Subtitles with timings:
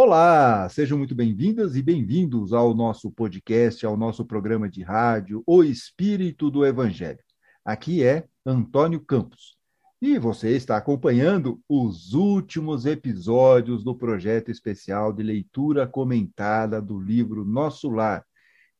[0.00, 5.64] Olá, sejam muito bem-vindas e bem-vindos ao nosso podcast, ao nosso programa de rádio O
[5.64, 7.18] Espírito do Evangelho.
[7.64, 9.56] Aqui é Antônio Campos.
[10.00, 17.44] E você está acompanhando os últimos episódios do projeto especial de leitura comentada do livro
[17.44, 18.24] Nosso Lar,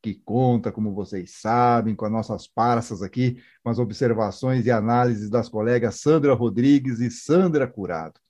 [0.01, 5.29] que conta, como vocês sabem, com as nossas parças aqui, com as observações e análises
[5.29, 8.21] das colegas Sandra Rodrigues e Sandra Curado.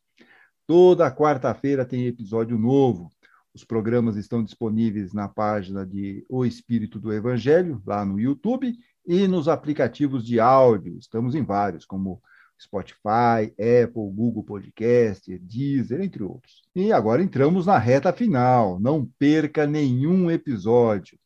[0.69, 3.09] Toda quarta-feira tem episódio novo.
[3.55, 9.27] Os programas estão disponíveis na página de O Espírito do Evangelho, lá no YouTube, e
[9.27, 10.95] nos aplicativos de áudio.
[10.99, 12.21] Estamos em vários, como
[12.61, 16.61] Spotify, Apple, Google Podcast, Deezer, entre outros.
[16.75, 18.79] E agora entramos na reta final.
[18.79, 21.17] Não perca nenhum episódio.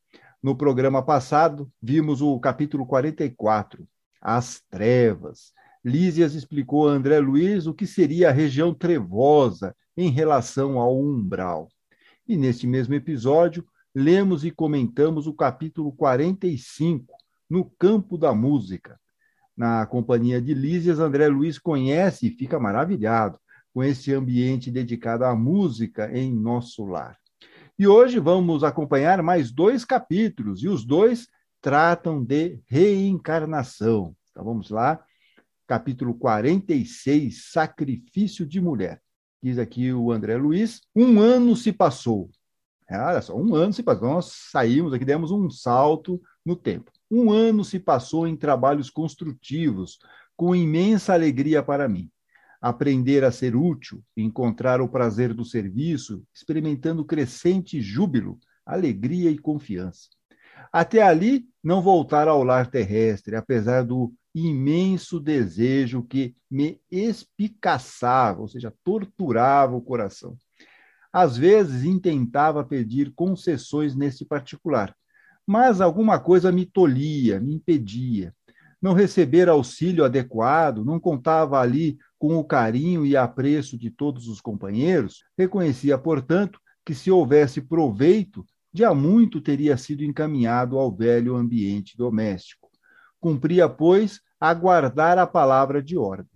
[0.42, 3.86] No programa passado, vimos o capítulo 44,
[4.22, 5.52] As Trevas.
[5.84, 11.68] Lísias explicou a André Luiz o que seria a região trevosa em relação ao umbral.
[12.26, 17.14] E neste mesmo episódio, lemos e comentamos o capítulo 45,
[17.50, 18.98] No Campo da Música.
[19.58, 23.38] Na companhia de Lísias, André Luiz conhece e fica maravilhado
[23.74, 27.18] com esse ambiente dedicado à música em nosso lar.
[27.78, 31.28] E hoje vamos acompanhar mais dois capítulos, e os dois
[31.60, 34.16] tratam de reencarnação.
[34.32, 35.04] Então vamos lá
[35.68, 39.02] capítulo 46, Sacrifício de Mulher.
[39.42, 42.30] Diz aqui o André Luiz: um ano se passou.
[42.90, 44.08] É, olha só, um ano se passou.
[44.08, 46.92] Nós saímos aqui, demos um salto no tempo.
[47.10, 50.00] Um ano se passou em trabalhos construtivos,
[50.36, 52.10] com imensa alegria para mim.
[52.62, 60.08] Aprender a ser útil, encontrar o prazer do serviço, experimentando crescente júbilo, alegria e confiança.
[60.72, 68.48] Até ali, não voltar ao lar terrestre, apesar do imenso desejo que me espicaçava, ou
[68.48, 70.36] seja, torturava o coração.
[71.12, 74.96] Às vezes intentava pedir concessões nesse particular,
[75.46, 78.34] mas alguma coisa me tolhia, me impedia.
[78.82, 84.42] Não receber auxílio adequado, não contava ali com o carinho e apreço de todos os
[84.42, 91.36] companheiros, reconhecia, portanto, que se houvesse proveito, de há muito teria sido encaminhado ao velho
[91.36, 92.72] ambiente doméstico.
[93.20, 96.34] Cumpria, pois, aguardar a palavra de ordem.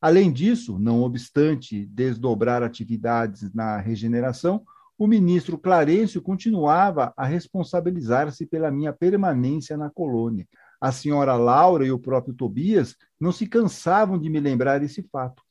[0.00, 4.64] Além disso, não obstante desdobrar atividades na regeneração,
[4.98, 10.48] o ministro Clarencio continuava a responsabilizar-se pela minha permanência na colônia.
[10.80, 15.42] A senhora Laura e o próprio Tobias não se cansavam de me lembrar esse fato.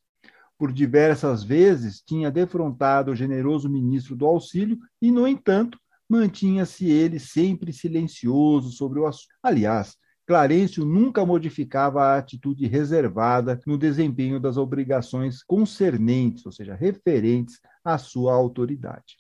[0.58, 5.78] Por diversas vezes tinha defrontado o generoso ministro do auxílio e, no entanto,
[6.10, 9.34] mantinha-se ele sempre silencioso sobre o assunto.
[9.42, 9.96] Aliás,
[10.28, 17.98] Clarencio nunca modificava a atitude reservada no desempenho das obrigações concernentes, ou seja, referentes à
[17.98, 19.18] sua autoridade.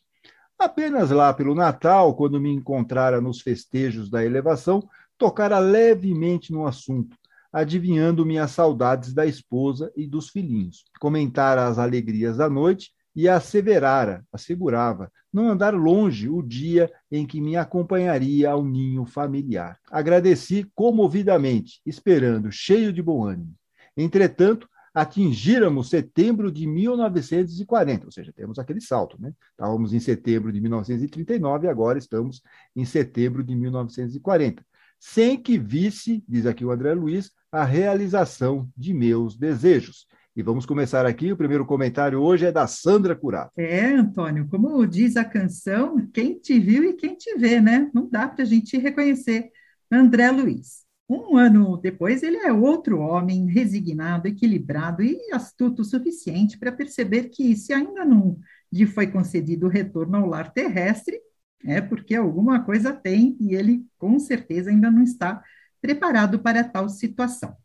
[0.57, 4.87] Apenas lá pelo Natal, quando me encontrara nos festejos da elevação,
[5.17, 7.15] tocara levemente no assunto,
[7.53, 10.85] adivinhando minhas saudades da esposa e dos filhinhos.
[10.99, 17.39] Comentara as alegrias da noite e asseverara, assegurava, não andar longe o dia em que
[17.39, 19.79] me acompanharia ao ninho familiar.
[19.89, 23.53] Agradeci comovidamente, esperando, cheio de bom ânimo.
[23.95, 29.33] Entretanto, atingíramos setembro de 1940, ou seja, temos aquele salto, né?
[29.51, 32.41] Estávamos em setembro de 1939 e agora estamos
[32.73, 34.65] em setembro de 1940,
[34.97, 40.07] sem que visse, diz aqui o André Luiz, a realização de meus desejos.
[40.35, 41.31] E vamos começar aqui.
[41.31, 43.51] O primeiro comentário hoje é da Sandra Curado.
[43.55, 47.89] É, Antônio, como diz a canção, quem te viu e quem te vê, né?
[47.93, 49.49] Não dá para a gente reconhecer
[49.89, 50.83] André Luiz.
[51.07, 57.29] Um ano depois, ele é outro homem resignado, equilibrado e astuto o suficiente para perceber
[57.29, 58.37] que, se ainda não
[58.73, 61.17] lhe foi concedido o retorno ao lar terrestre,
[61.63, 65.41] é porque alguma coisa tem e ele, com certeza, ainda não está
[65.79, 67.55] preparado para tal situação.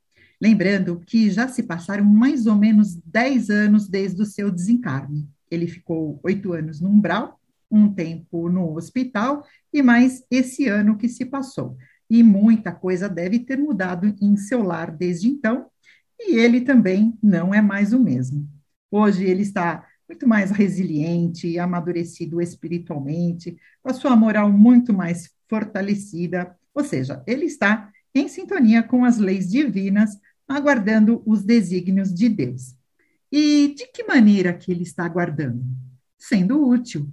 [0.41, 5.29] Lembrando que já se passaram mais ou menos 10 anos desde o seu desencarne.
[5.51, 7.39] Ele ficou oito anos no umbral,
[7.71, 11.77] um tempo no hospital e mais esse ano que se passou.
[12.09, 15.67] E muita coisa deve ter mudado em seu lar desde então,
[16.19, 18.49] e ele também não é mais o mesmo.
[18.91, 26.57] Hoje ele está muito mais resiliente, amadurecido espiritualmente, com a sua moral muito mais fortalecida,
[26.75, 30.19] ou seja, ele está em sintonia com as leis divinas
[30.56, 32.75] aguardando os desígnios de Deus.
[33.31, 35.64] E de que maneira que ele está aguardando?
[36.19, 37.08] Sendo útil.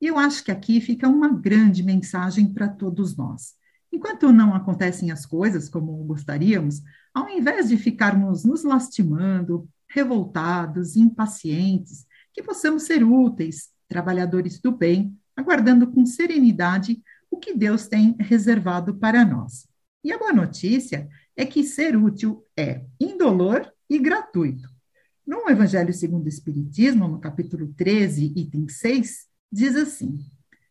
[0.00, 3.54] E eu acho que aqui fica uma grande mensagem para todos nós.
[3.92, 12.06] Enquanto não acontecem as coisas como gostaríamos, ao invés de ficarmos nos lastimando, revoltados, impacientes,
[12.32, 18.94] que possamos ser úteis, trabalhadores do bem, aguardando com serenidade o que Deus tem reservado
[18.94, 19.66] para nós.
[20.04, 24.68] E a boa notícia é que ser útil é indolor e gratuito.
[25.26, 30.18] No Evangelho segundo o Espiritismo, no capítulo 13, item 6, diz assim: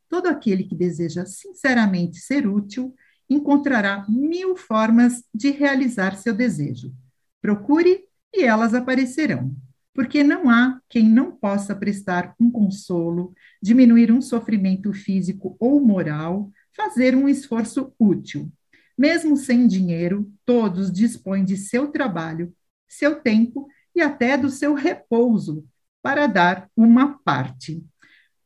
[0.10, 2.96] Todo aquele que deseja sinceramente ser útil
[3.30, 6.94] encontrará mil formas de realizar seu desejo.
[7.42, 9.56] Procure e elas aparecerão,
[9.94, 16.52] porque não há quem não possa prestar um consolo, diminuir um sofrimento físico ou moral,
[16.76, 18.52] fazer um esforço útil.
[18.98, 22.54] Mesmo sem dinheiro, todos dispõem de seu trabalho,
[22.88, 25.66] seu tempo e até do seu repouso
[26.02, 27.84] para dar uma parte.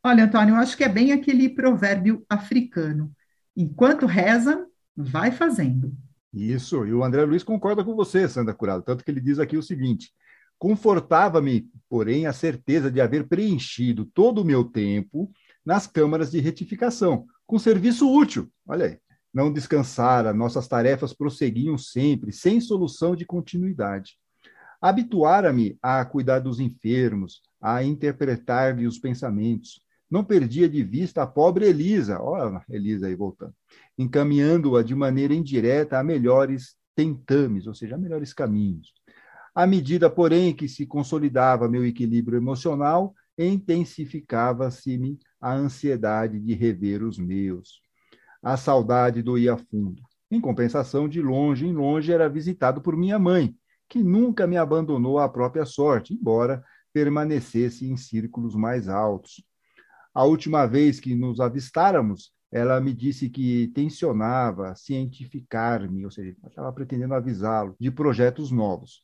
[0.03, 3.11] Olha, Antônio, eu acho que é bem aquele provérbio africano.
[3.55, 4.65] Enquanto reza,
[4.95, 5.93] vai fazendo.
[6.33, 9.57] Isso, e o André Luiz concorda com você, Sandra Curado, tanto que ele diz aqui
[9.57, 10.11] o seguinte:
[10.57, 15.31] confortava-me, porém, a certeza de haver preenchido todo o meu tempo
[15.65, 18.49] nas câmaras de retificação, com serviço útil.
[18.67, 18.99] Olha aí,
[19.33, 24.17] não descansara, nossas tarefas prosseguiam sempre, sem solução de continuidade.
[24.81, 29.81] Habituara-me a cuidar dos enfermos, a interpretar-lhe os pensamentos.
[30.09, 33.53] Não perdia de vista a pobre Elisa, olha Elisa aí voltando,
[33.97, 38.93] encaminhando-a de maneira indireta a melhores tentames, ou seja, a melhores caminhos.
[39.53, 47.17] À medida, porém, que se consolidava meu equilíbrio emocional, intensificava-se-me a ansiedade de rever os
[47.17, 47.81] meus.
[48.41, 50.01] A saudade doía fundo.
[50.31, 53.55] Em compensação, de longe em longe era visitado por minha mãe,
[53.89, 56.63] que nunca me abandonou à própria sorte, embora
[56.93, 59.43] permanecesse em círculos mais altos.
[60.13, 66.71] A última vez que nos avistáramos, ela me disse que tensionava cientificar-me, ou seja, estava
[66.71, 69.03] pretendendo avisá-lo de projetos novos.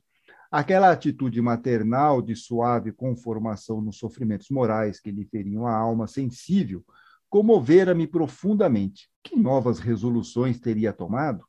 [0.51, 6.83] Aquela atitude maternal de suave conformação nos sofrimentos morais que lhe feriam a alma sensível
[7.29, 9.09] comovera-me profundamente.
[9.23, 11.45] Que novas resoluções teria tomado?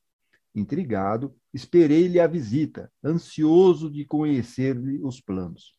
[0.55, 5.75] Intrigado, esperei-lhe a visita, ansioso de conhecer-lhe os planos.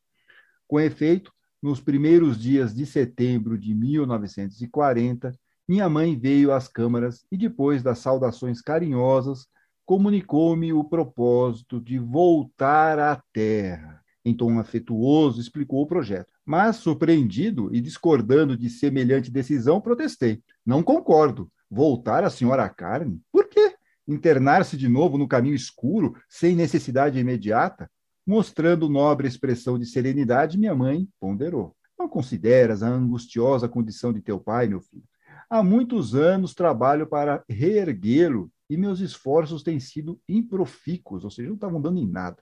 [0.68, 5.34] Com efeito, nos primeiros dias de setembro de 1940,
[5.68, 9.48] minha mãe veio às câmaras e, depois das saudações carinhosas,
[9.86, 14.04] comunicou-me o propósito de voltar à Terra.
[14.24, 16.37] Em tom afetuoso, explicou o projeto.
[16.48, 20.42] Mas, surpreendido e discordando de semelhante decisão, protestei.
[20.66, 21.52] Não concordo.
[21.70, 23.22] Voltar a senhora carne?
[23.30, 23.76] Por quê?
[24.08, 27.92] internar-se de novo no caminho escuro, sem necessidade imediata?
[28.26, 31.76] Mostrando nobre expressão de serenidade, minha mãe ponderou.
[32.00, 35.04] Não consideras a angustiosa condição de teu pai, meu filho?
[35.50, 41.56] Há muitos anos trabalho para reerguê-lo e meus esforços têm sido improfícuos, ou seja, não
[41.56, 42.38] estavam dando em nada.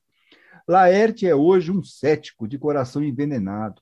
[0.68, 3.81] Laerte é hoje um cético de coração envenenado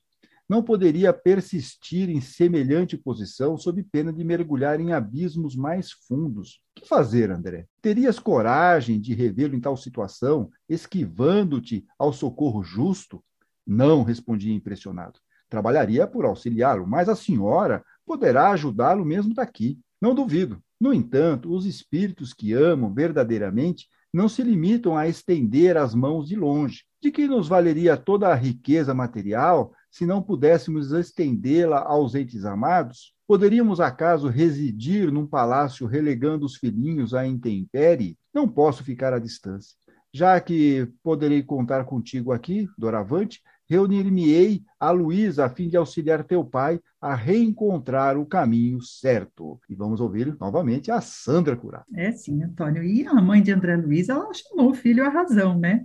[0.54, 6.60] não poderia persistir em semelhante posição sob pena de mergulhar em abismos mais fundos.
[6.76, 7.66] Que fazer, André?
[7.82, 13.20] Terias coragem de revê-lo em tal situação, esquivando-te ao socorro justo?
[13.66, 15.18] Não, respondi impressionado.
[15.48, 19.80] Trabalharia por auxiliá-lo, mas a senhora poderá ajudá-lo mesmo daqui.
[20.00, 20.62] Não duvido.
[20.80, 26.36] No entanto, os espíritos que amam verdadeiramente não se limitam a estender as mãos de
[26.36, 26.84] longe.
[27.02, 33.14] De que nos valeria toda a riqueza material se não pudéssemos estendê-la aos entes amados?
[33.28, 38.18] Poderíamos acaso residir num palácio relegando os filhinhos à intempérie?
[38.34, 39.76] Não posso ficar à distância.
[40.12, 46.44] Já que poderei contar contigo aqui, doravante, reunir-me-ei a Luísa a fim de auxiliar teu
[46.44, 49.60] pai a reencontrar o caminho certo.
[49.70, 51.84] E vamos ouvir novamente a Sandra Curado.
[51.94, 52.82] É sim, Antônio.
[52.82, 55.84] E a mãe de André Luiz, ela chamou o filho à razão, né?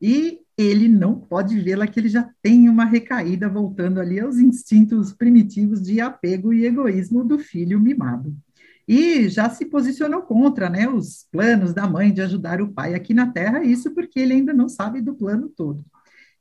[0.00, 5.12] E ele não pode vê-la que ele já tem uma recaída voltando ali aos instintos
[5.12, 8.36] primitivos de apego e egoísmo do filho mimado.
[8.86, 13.14] E já se posicionou contra né, os planos da mãe de ajudar o pai aqui
[13.14, 15.84] na Terra, isso porque ele ainda não sabe do plano todo.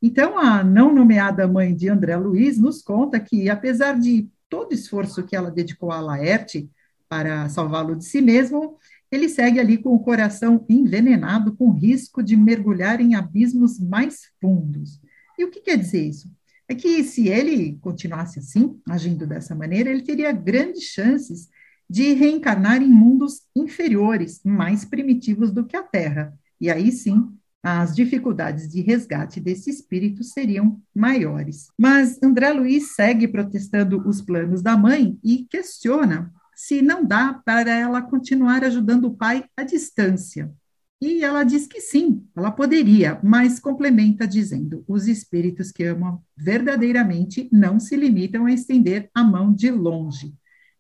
[0.02, 4.74] Então, a não nomeada mãe de André Luiz nos conta que, apesar de todo o
[4.74, 6.70] esforço que ela dedicou a Laerte
[7.10, 8.78] para salvá-lo de si mesmo,
[9.12, 15.00] ele segue ali com o coração envenenado, com risco de mergulhar em abismos mais fundos.
[15.38, 16.32] E o que quer dizer isso?
[16.68, 21.48] É que se ele continuasse assim, agindo dessa maneira, ele teria grandes chances
[21.90, 26.38] de reencarnar em mundos inferiores, mais primitivos do que a Terra.
[26.60, 27.32] E aí sim,
[27.64, 31.68] as dificuldades de resgate desse espírito seriam maiores.
[31.78, 37.70] Mas André Luiz segue protestando os planos da mãe e questiona se não dá para
[37.70, 40.52] ela continuar ajudando o pai à distância.
[41.00, 47.48] E ela diz que sim, ela poderia, mas complementa dizendo: os espíritos que amam verdadeiramente
[47.54, 50.34] não se limitam a estender a mão de longe.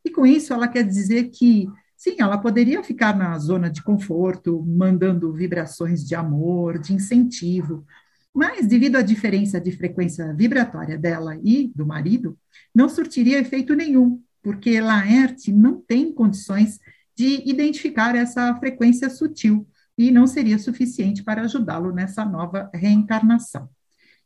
[0.04, 4.66] E com isso ela quer dizer que sim, ela poderia ficar na zona de conforto,
[4.66, 7.86] mandando vibrações de amor, de incentivo,
[8.34, 12.36] mas devido à diferença de frequência vibratória dela e do marido,
[12.74, 16.80] não surtiria efeito nenhum, porque Laerte não tem condições
[17.14, 23.68] de identificar essa frequência sutil e não seria suficiente para ajudá-lo nessa nova reencarnação.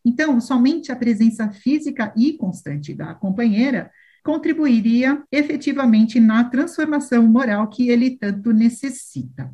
[0.05, 3.89] Então, somente a presença física e constante da companheira
[4.23, 9.51] contribuiria efetivamente na transformação moral que ele tanto necessita.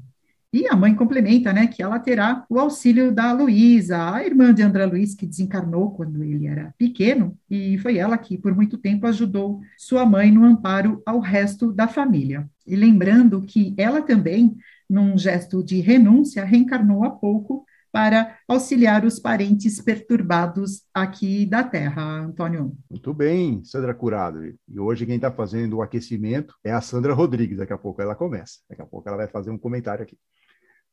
[0.58, 4.64] E a mãe complementa, né, que ela terá o auxílio da Luísa, a irmã de
[4.64, 9.06] André Luiz, que desencarnou quando ele era pequeno, e foi ela que, por muito tempo,
[9.06, 12.50] ajudou sua mãe no amparo ao resto da família.
[12.66, 14.58] E lembrando que ela também
[14.90, 22.02] num gesto de renúncia, reencarnou há pouco para auxiliar os parentes perturbados aqui da Terra,
[22.20, 22.76] Antônio.
[22.90, 24.44] Muito bem, Sandra Curado.
[24.46, 27.58] E hoje quem está fazendo o aquecimento é a Sandra Rodrigues.
[27.58, 28.60] Daqui a pouco ela começa.
[28.70, 30.18] Daqui a pouco ela vai fazer um comentário aqui.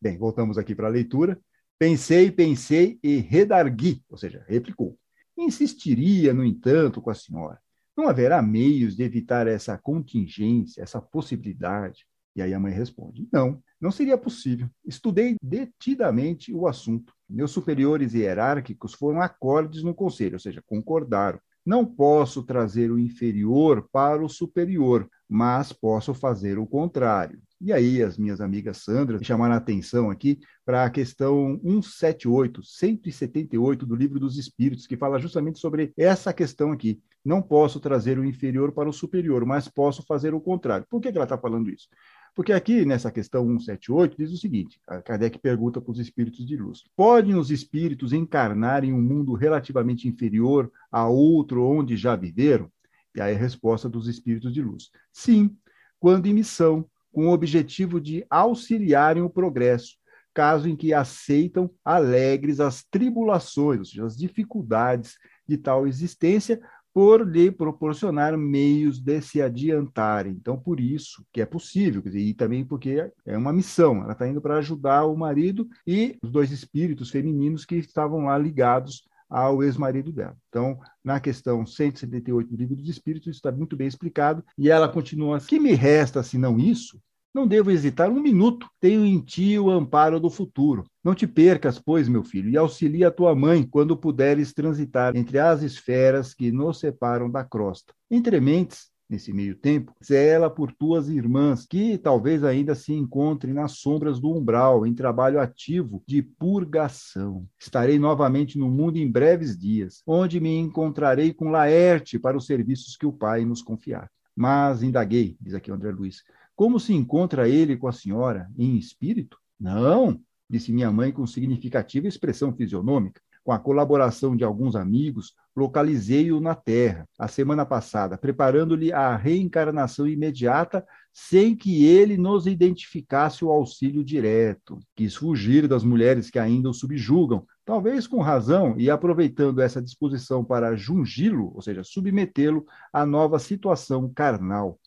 [0.05, 1.41] Bem, voltamos aqui para a leitura.
[1.79, 4.99] Pensei, pensei e redargui, ou seja, replicou.
[5.35, 7.59] Insistiria, no entanto, com a senhora.
[7.97, 12.05] Não haverá meios de evitar essa contingência, essa possibilidade?
[12.37, 14.69] E aí a mãe responde: Não, não seria possível.
[14.85, 17.15] Estudei detidamente o assunto.
[17.27, 21.41] Meus superiores hierárquicos foram acordes no conselho, ou seja, concordaram.
[21.65, 27.41] Não posso trazer o inferior para o superior, mas posso fazer o contrário.
[27.61, 33.87] E aí, as minhas amigas Sandra chamaram a atenção aqui para a questão 178, 178
[33.87, 37.01] do Livro dos Espíritos, que fala justamente sobre essa questão aqui.
[37.25, 40.87] Não posso trazer o inferior para o superior, mas posso fazer o contrário.
[40.91, 41.89] Por que, que ela está falando isso?
[42.35, 46.83] Porque aqui, nessa questão 178, diz o seguinte: Kardec pergunta para os espíritos de luz:
[46.97, 52.71] podem os espíritos encarnar em um mundo relativamente inferior a outro onde já viveram?
[53.15, 55.57] E aí a resposta dos espíritos de luz: sim,
[55.99, 59.97] quando em missão, com o objetivo de auxiliarem o progresso,
[60.35, 65.15] caso em que aceitam alegres as tribulações, ou seja, as dificuldades
[65.47, 66.61] de tal existência,
[66.93, 70.33] por lhe proporcionar meios de se adiantarem.
[70.33, 74.41] Então, por isso que é possível, e também porque é uma missão, ela está indo
[74.41, 80.13] para ajudar o marido e os dois espíritos femininos que estavam lá ligados ao ex-marido
[80.13, 80.37] dela.
[80.49, 84.89] Então, na questão 178 do Livro dos Espíritos, isso está muito bem explicado, e ela
[84.89, 87.01] continua: que me resta senão isso?
[87.35, 88.69] Não devo hesitar um minuto.
[88.79, 90.85] Tenho em ti o amparo do futuro.
[91.03, 95.41] Não te percas, pois, meu filho, e auxilia a tua mãe quando puderes transitar entre
[95.41, 97.93] as esferas que nos separam da crosta.
[98.09, 103.73] Entre mentes, nesse meio tempo, zela por tuas irmãs, que talvez ainda se encontrem nas
[103.73, 107.47] sombras do umbral, em trabalho ativo de purgação.
[107.59, 112.97] Estarei novamente no mundo em breves dias, onde me encontrarei com Laerte para os serviços
[112.97, 114.11] que o Pai nos confiar.
[114.35, 116.23] Mas indaguei, diz aqui André Luiz,
[116.57, 118.49] como se encontra ele com a senhora?
[118.57, 119.39] Em espírito?
[119.59, 123.21] Não, disse minha mãe com significativa expressão fisionômica.
[123.45, 130.09] Com a colaboração de alguns amigos, localizei-o na Terra, a semana passada, preparando-lhe a reencarnação
[130.09, 130.83] imediata,
[131.13, 134.79] sem que ele nos identificasse o auxílio direto.
[134.97, 140.43] Quis fugir das mulheres que ainda o subjugam, talvez com razão, e aproveitando essa disposição
[140.43, 144.81] para jungi-lo, ou seja, submetê-lo à nova situação carnal.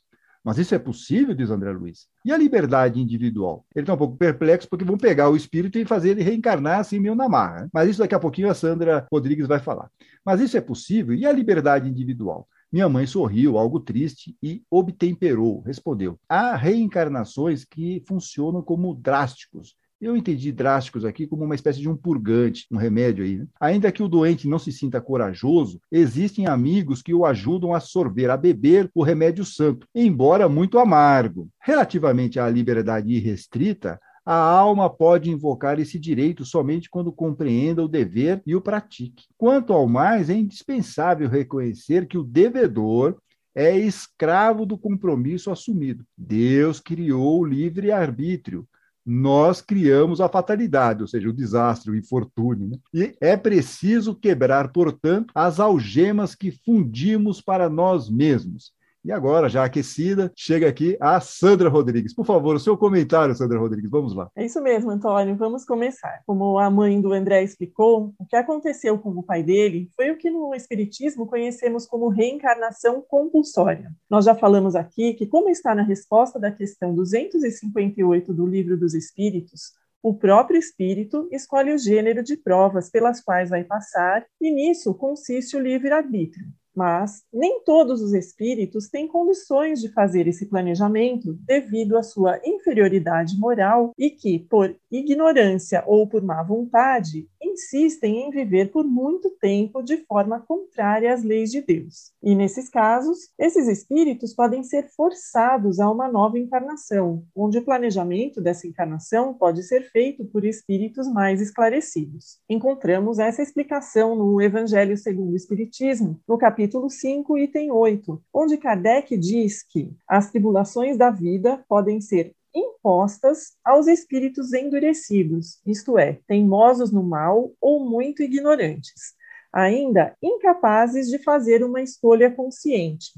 [0.47, 2.07] Mas isso é possível, diz André Luiz.
[2.23, 3.65] E a liberdade individual?
[3.75, 7.01] Ele está um pouco perplexo porque vão pegar o espírito e fazer ele reencarnar assim
[7.01, 7.63] meio na marra.
[7.63, 7.69] Né?
[7.73, 9.91] Mas isso daqui a pouquinho a Sandra Rodrigues vai falar.
[10.23, 11.13] Mas isso é possível?
[11.13, 12.47] E a liberdade individual?
[12.71, 15.59] Minha mãe sorriu, algo triste, e obtemperou.
[15.59, 21.89] Respondeu: há reencarnações que funcionam como drásticos eu entendi drásticos aqui como uma espécie de
[21.89, 23.37] um purgante, um remédio aí.
[23.37, 23.47] Né?
[23.59, 28.29] Ainda que o doente não se sinta corajoso, existem amigos que o ajudam a sorver,
[28.29, 31.49] a beber o remédio santo, embora muito amargo.
[31.59, 38.41] Relativamente à liberdade irrestrita, a alma pode invocar esse direito somente quando compreenda o dever
[38.45, 39.23] e o pratique.
[39.37, 43.15] Quanto ao mais, é indispensável reconhecer que o devedor
[43.55, 46.05] é escravo do compromisso assumido.
[46.15, 48.67] Deus criou o livre-arbítrio,
[49.09, 52.67] nós criamos a fatalidade, ou seja, o desastre, o infortúnio.
[52.67, 52.77] Né?
[52.93, 58.73] E é preciso quebrar, portanto, as algemas que fundimos para nós mesmos.
[59.07, 62.13] E agora, já aquecida, chega aqui a Sandra Rodrigues.
[62.13, 64.29] Por favor, o seu comentário, Sandra Rodrigues, vamos lá.
[64.35, 66.21] É isso mesmo, Antônio, vamos começar.
[66.25, 70.17] Como a mãe do André explicou, o que aconteceu com o pai dele foi o
[70.17, 73.93] que no Espiritismo conhecemos como reencarnação compulsória.
[74.09, 78.93] Nós já falamos aqui que, como está na resposta da questão 258 do Livro dos
[78.93, 79.71] Espíritos,
[80.07, 85.57] O próprio espírito escolhe o gênero de provas pelas quais vai passar, e nisso consiste
[85.57, 86.47] o livre-arbítrio.
[86.77, 93.35] Mas nem todos os espíritos têm condições de fazer esse planejamento devido à sua inferioridade
[93.39, 99.81] moral e que, por ignorância ou por má vontade, insistem em viver por muito tempo
[99.81, 102.11] de forma contrária às leis de Deus.
[102.21, 108.39] E nesses casos, esses espíritos podem ser forçados a uma nova encarnação, onde o planejamento
[108.39, 112.37] dessa encarnação pode ser feito por espíritos mais esclarecidos.
[112.47, 119.17] Encontramos essa explicação no Evangelho segundo o Espiritismo, no capítulo 5, item 8, onde Kardec
[119.17, 126.91] diz que as tribulações da vida podem ser impostas aos espíritos endurecidos, isto é, teimosos
[126.91, 129.13] no mal ou muito ignorantes,
[129.51, 133.11] ainda incapazes de fazer uma escolha consciente,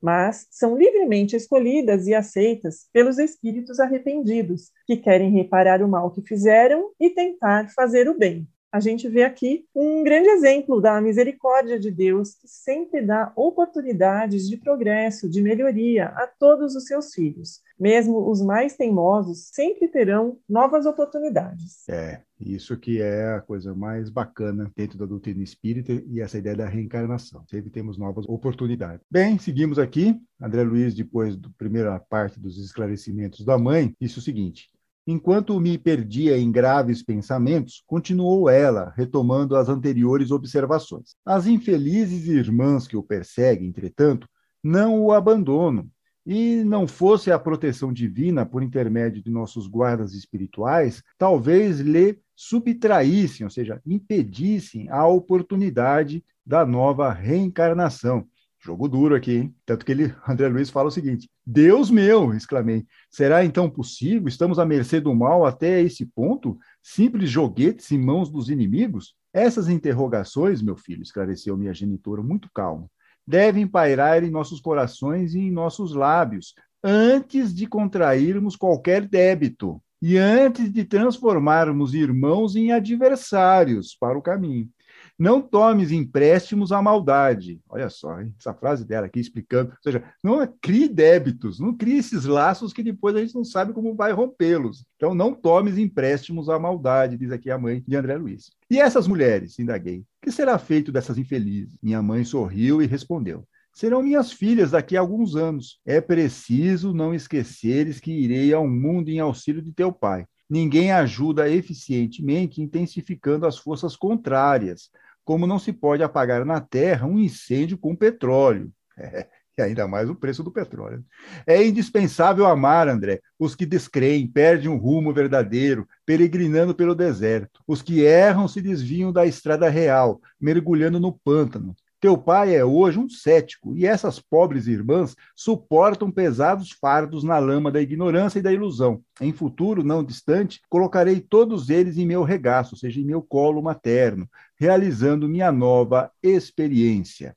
[0.00, 6.22] mas são livremente escolhidas e aceitas pelos espíritos arrependidos, que querem reparar o mal que
[6.22, 11.78] fizeram e tentar fazer o bem a gente vê aqui um grande exemplo da misericórdia
[11.78, 17.60] de Deus, que sempre dá oportunidades de progresso, de melhoria a todos os seus filhos.
[17.78, 21.88] Mesmo os mais teimosos sempre terão novas oportunidades.
[21.88, 26.56] É, isso que é a coisa mais bacana dentro da doutrina espírita e essa ideia
[26.56, 27.44] da reencarnação.
[27.48, 29.06] Sempre temos novas oportunidades.
[29.08, 30.20] Bem, seguimos aqui.
[30.40, 34.68] André Luiz, depois da primeira parte dos esclarecimentos da mãe, disse o seguinte:
[35.06, 41.14] Enquanto me perdia em graves pensamentos, continuou ela, retomando as anteriores observações.
[41.24, 44.26] As infelizes irmãs que o perseguem, entretanto,
[44.62, 45.86] não o abandonam.
[46.26, 53.44] E não fosse a proteção divina por intermédio de nossos guardas espirituais, talvez lhe subtraíssem,
[53.44, 58.26] ou seja, impedissem a oportunidade da nova reencarnação.
[58.64, 59.54] Jogo duro aqui, hein?
[59.66, 62.86] Tanto que ele, André Luiz fala o seguinte: Deus meu, exclamei.
[63.10, 64.26] Será então possível?
[64.26, 66.58] Estamos à mercê do mal até esse ponto?
[66.82, 69.14] Simples joguetes em mãos dos inimigos?
[69.34, 72.90] Essas interrogações, meu filho, esclareceu minha genitora muito calmo,
[73.26, 80.16] devem pairar em nossos corações e em nossos lábios, antes de contrairmos qualquer débito e
[80.16, 84.70] antes de transformarmos irmãos em adversários para o caminho.
[85.18, 87.60] Não tomes empréstimos à maldade.
[87.68, 88.34] Olha só, hein?
[88.38, 89.70] essa frase dela aqui explicando.
[89.70, 93.72] Ou seja, não crie débitos, não crie esses laços que depois a gente não sabe
[93.72, 94.84] como vai rompê-los.
[94.96, 98.50] Então, não tomes empréstimos à maldade, diz aqui a mãe de André Luiz.
[98.68, 101.78] E essas mulheres, indaguei, que será feito dessas infelizes?
[101.82, 105.80] Minha mãe sorriu e respondeu serão minhas filhas daqui a alguns anos.
[105.84, 110.24] É preciso não esqueceres que irei ao mundo em auxílio de teu pai.
[110.48, 114.90] Ninguém ajuda eficientemente intensificando as forças contrárias,
[115.24, 118.70] como não se pode apagar na terra um incêndio com petróleo.
[118.96, 119.26] É,
[119.56, 121.04] e ainda mais o preço do petróleo.
[121.46, 127.62] É indispensável amar, André, os que descreem, perdem um rumo verdadeiro, peregrinando pelo deserto.
[127.66, 131.74] Os que erram se desviam da estrada real, mergulhando no pântano.
[132.04, 137.72] Teu pai é hoje um cético, e essas pobres irmãs suportam pesados fardos na lama
[137.72, 139.02] da ignorância e da ilusão.
[139.18, 143.62] Em futuro não distante, colocarei todos eles em meu regaço, ou seja, em meu colo
[143.62, 144.28] materno,
[144.60, 147.34] realizando minha nova experiência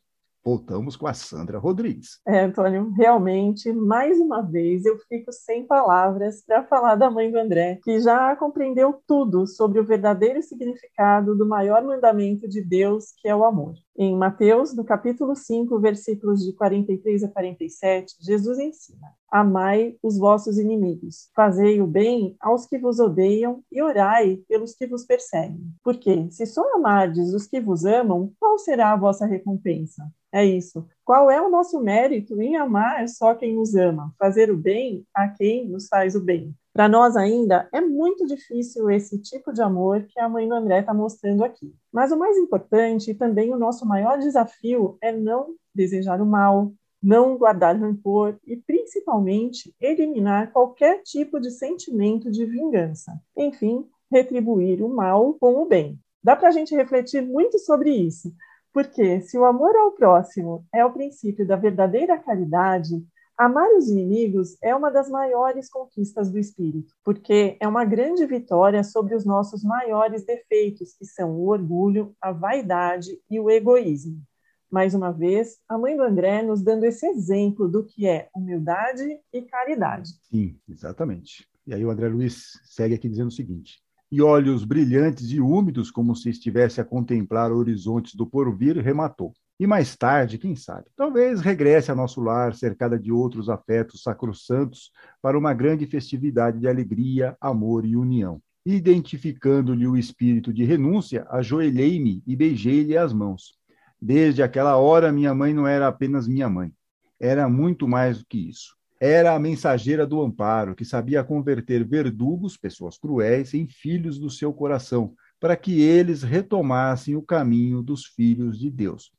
[0.47, 2.21] voltamos com a Sandra Rodrigues.
[2.25, 7.37] É, Antônio, realmente, mais uma vez, eu fico sem palavras para falar da mãe do
[7.37, 13.27] André, que já compreendeu tudo sobre o verdadeiro significado do maior mandamento de Deus, que
[13.27, 13.73] é o amor.
[13.97, 20.57] Em Mateus, no capítulo 5, versículos de 43 a 47, Jesus ensina: Amai os vossos
[20.57, 25.73] inimigos, fazei o bem aos que vos odeiam e orai pelos que vos perseguem.
[25.83, 30.09] Porque, se só amardes os que vos amam, qual será a vossa recompensa?
[30.31, 30.87] É isso.
[31.03, 35.27] Qual é o nosso mérito em amar só quem nos ama, fazer o bem a
[35.27, 36.53] quem nos faz o bem?
[36.73, 40.81] Para nós ainda é muito difícil esse tipo de amor que a mãe do André
[40.81, 41.73] está mostrando aqui.
[41.91, 46.71] Mas o mais importante e também o nosso maior desafio é não desejar o mal,
[47.07, 53.17] não guardar rancor e, principalmente, eliminar qualquer tipo de sentimento de vingança.
[53.33, 55.97] Enfim, retribuir o mal com o bem.
[56.21, 58.33] Dá para a gente refletir muito sobre isso,
[58.73, 63.01] porque se o amor ao próximo é o princípio da verdadeira caridade,
[63.37, 68.83] amar os inimigos é uma das maiores conquistas do espírito, porque é uma grande vitória
[68.83, 74.21] sobre os nossos maiores defeitos, que são o orgulho, a vaidade e o egoísmo.
[74.69, 79.03] Mais uma vez, a mãe do André nos dando esse exemplo do que é humildade
[79.31, 80.09] e caridade.
[80.29, 81.47] Sim, exatamente.
[81.65, 85.91] E aí o André Luiz segue aqui dizendo o seguinte: e olhos brilhantes e úmidos,
[85.91, 89.33] como se estivesse a contemplar horizontes do porvir, rematou.
[89.59, 94.91] E mais tarde, quem sabe, talvez regresse a nosso lar, cercada de outros afetos sacrossantos,
[95.21, 98.39] para uma grande festividade de alegria, amor e união.
[98.65, 103.57] Identificando-lhe o espírito de renúncia, ajoelhei-me e beijei-lhe as mãos.
[104.01, 106.71] Desde aquela hora, minha mãe não era apenas minha mãe,
[107.19, 108.75] era muito mais do que isso.
[108.99, 114.53] Era a mensageira do amparo, que sabia converter verdugos, pessoas cruéis, em filhos do seu
[114.53, 119.11] coração, para que eles retomassem o caminho dos filhos de Deus.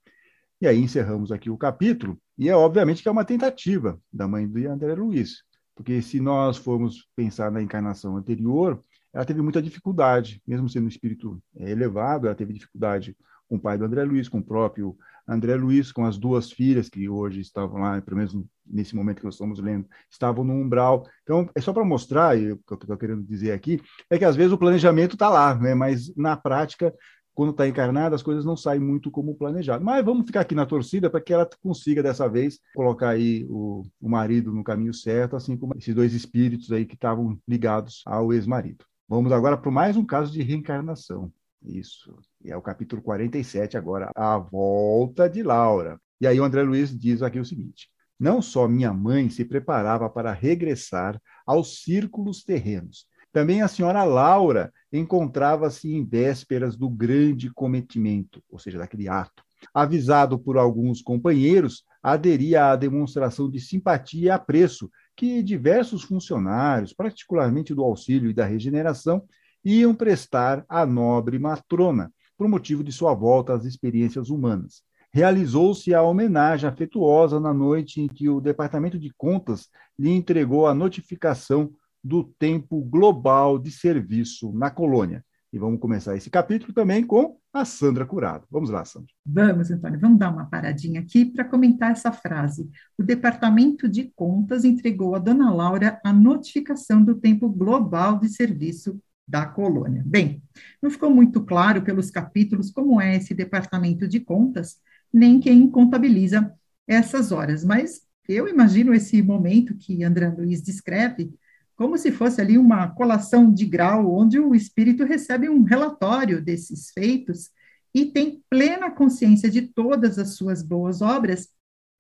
[0.61, 4.49] E aí encerramos aqui o capítulo, e é obviamente que é uma tentativa da mãe
[4.49, 5.45] de André Luiz,
[5.77, 10.89] porque se nós formos pensar na encarnação anterior, ela teve muita dificuldade, mesmo sendo um
[10.89, 13.17] espírito é, elevado, ela teve dificuldade
[13.49, 16.89] com o pai do André Luiz, com o próprio André Luiz, com as duas filhas
[16.89, 21.05] que hoje estavam lá, pelo menos nesse momento que nós estamos lendo, estavam no umbral.
[21.23, 23.81] Então, é só para mostrar, e o que eu estou querendo dizer aqui,
[24.11, 25.75] é que às vezes o planejamento está lá, né?
[25.75, 26.95] mas na prática,
[27.35, 29.85] quando está encarnada, as coisas não saem muito como planejado.
[29.85, 33.85] Mas vamos ficar aqui na torcida para que ela consiga, dessa vez, colocar aí o,
[34.01, 38.33] o marido no caminho certo, assim como esses dois espíritos aí que estavam ligados ao
[38.33, 38.85] ex-marido.
[39.09, 41.33] Vamos agora para mais um caso de reencarnação.
[41.63, 42.17] Isso.
[42.45, 46.01] E é o capítulo 47 agora, a volta de Laura.
[46.21, 50.09] E aí o André Luiz diz aqui o seguinte: não só minha mãe se preparava
[50.09, 58.43] para regressar aos círculos terrenos, também a senhora Laura encontrava-se em vésperas do grande cometimento,
[58.51, 59.45] ou seja, daquele ato.
[59.75, 67.75] Avisado por alguns companheiros, aderia à demonstração de simpatia e apreço que diversos funcionários, particularmente
[67.75, 69.23] do auxílio e da regeneração,
[69.65, 76.03] iam prestar à nobre matrona, por motivo de sua volta às experiências humanas realizou-se a
[76.03, 79.69] homenagem afetuosa na noite em que o Departamento de Contas
[79.99, 85.25] lhe entregou a notificação do tempo global de serviço na colônia.
[85.51, 88.47] E vamos começar esse capítulo também com a Sandra Curado.
[88.51, 89.09] Vamos lá, Sandra.
[89.25, 92.69] Vamos, Antônio, vamos dar uma paradinha aqui para comentar essa frase.
[92.99, 99.01] O Departamento de Contas entregou a dona Laura a notificação do tempo global de serviço
[99.29, 100.03] da colônia.
[100.07, 100.43] Bem,
[100.83, 104.79] não ficou muito claro pelos capítulos como é esse Departamento de Contas,
[105.13, 106.51] nem quem contabiliza
[106.87, 107.63] essas horas.
[107.63, 111.33] Mas eu imagino esse momento que André Luiz descreve
[111.77, 116.91] como se fosse ali uma colação de grau, onde o espírito recebe um relatório desses
[116.91, 117.51] feitos
[117.95, 121.49] e tem plena consciência de todas as suas boas obras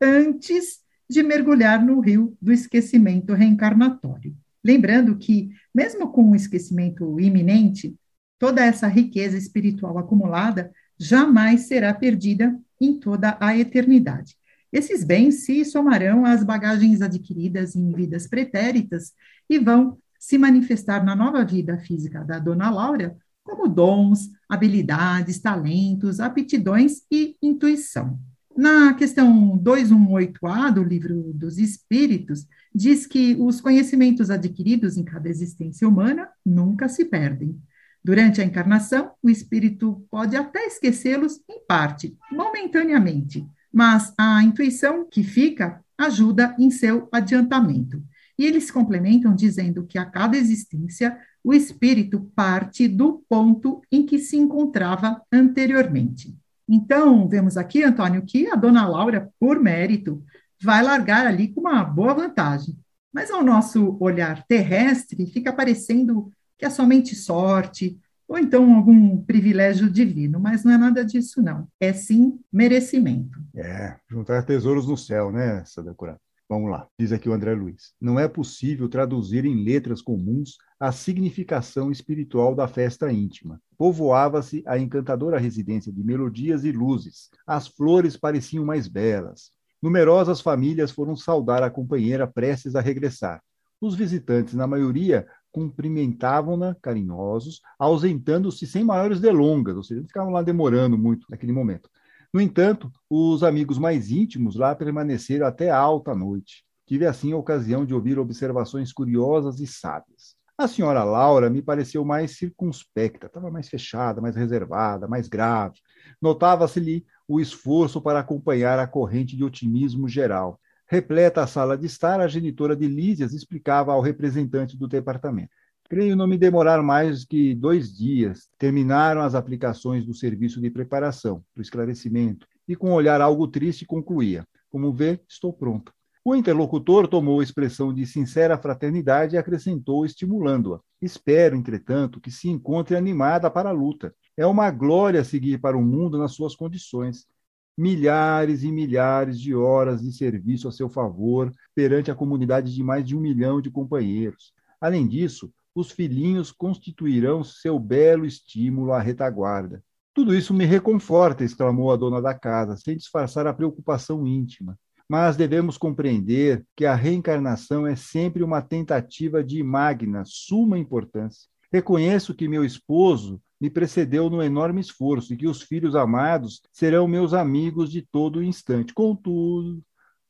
[0.00, 4.36] antes de mergulhar no rio do esquecimento reencarnatório.
[4.64, 7.96] Lembrando que, mesmo com o esquecimento iminente,
[8.38, 14.36] toda essa riqueza espiritual acumulada jamais será perdida em toda a eternidade.
[14.72, 19.12] Esses bens se somarão às bagagens adquiridas em vidas pretéritas
[19.48, 26.20] e vão se manifestar na nova vida física da dona Laura como dons, habilidades, talentos,
[26.20, 28.18] aptidões e intuição.
[28.58, 32.44] Na questão 218A do Livro dos Espíritos,
[32.74, 37.56] diz que os conhecimentos adquiridos em cada existência humana nunca se perdem.
[38.02, 45.22] Durante a encarnação, o espírito pode até esquecê-los em parte, momentaneamente, mas a intuição que
[45.22, 48.02] fica ajuda em seu adiantamento.
[48.36, 54.18] E eles complementam dizendo que a cada existência o espírito parte do ponto em que
[54.18, 56.36] se encontrava anteriormente.
[56.68, 60.22] Então, vemos aqui, Antônio, que a dona Laura, por mérito,
[60.62, 62.76] vai largar ali com uma boa vantagem.
[63.12, 69.88] Mas ao nosso olhar terrestre, fica parecendo que é somente sorte, ou então algum privilégio
[69.88, 71.66] divino, mas não é nada disso, não.
[71.80, 73.38] É sim merecimento.
[73.56, 76.20] É, juntar tesouros no céu, né, Sadakura?
[76.48, 77.92] Vamos lá, diz aqui o André Luiz.
[78.00, 83.60] Não é possível traduzir em letras comuns a significação espiritual da festa íntima.
[83.78, 87.30] Povoava-se a encantadora residência de melodias e luzes.
[87.46, 89.52] As flores pareciam mais belas.
[89.80, 93.40] Numerosas famílias foram saudar a companheira prestes a regressar.
[93.80, 100.98] Os visitantes, na maioria, cumprimentavam-na carinhosos, ausentando-se sem maiores delongas, ou seja, ficavam lá demorando
[100.98, 101.88] muito naquele momento.
[102.34, 106.64] No entanto, os amigos mais íntimos lá permaneceram até alta noite.
[106.84, 110.37] Tive assim a ocasião de ouvir observações curiosas e sábias.
[110.60, 115.78] A senhora Laura me pareceu mais circunspecta, estava mais fechada, mais reservada, mais grave.
[116.20, 120.60] Notava-se-lhe o esforço para acompanhar a corrente de otimismo geral.
[120.88, 125.50] Repleta a sala de estar, a genitora de Lísias explicava ao representante do departamento.
[125.88, 128.48] Creio não me demorar mais que dois dias.
[128.58, 133.86] Terminaram as aplicações do serviço de preparação, do esclarecimento, e com um olhar algo triste
[133.86, 135.92] concluía: Como vê, estou pronta.
[136.28, 142.94] O interlocutor tomou expressão de sincera fraternidade e acrescentou, estimulando-a: Espero, entretanto, que se encontre
[142.94, 144.14] animada para a luta.
[144.36, 147.26] É uma glória seguir para o mundo nas suas condições
[147.74, 153.06] milhares e milhares de horas de serviço a seu favor perante a comunidade de mais
[153.06, 154.52] de um milhão de companheiros.
[154.78, 159.82] Além disso, os filhinhos constituirão seu belo estímulo à retaguarda.
[160.12, 164.78] Tudo isso me reconforta, exclamou a dona da casa, sem disfarçar a preocupação íntima.
[165.08, 171.48] Mas devemos compreender que a reencarnação é sempre uma tentativa de magna, suma importância.
[171.72, 177.08] Reconheço que meu esposo me precedeu no enorme esforço e que os filhos amados serão
[177.08, 178.94] meus amigos de todo instante.
[178.94, 179.82] Contudo,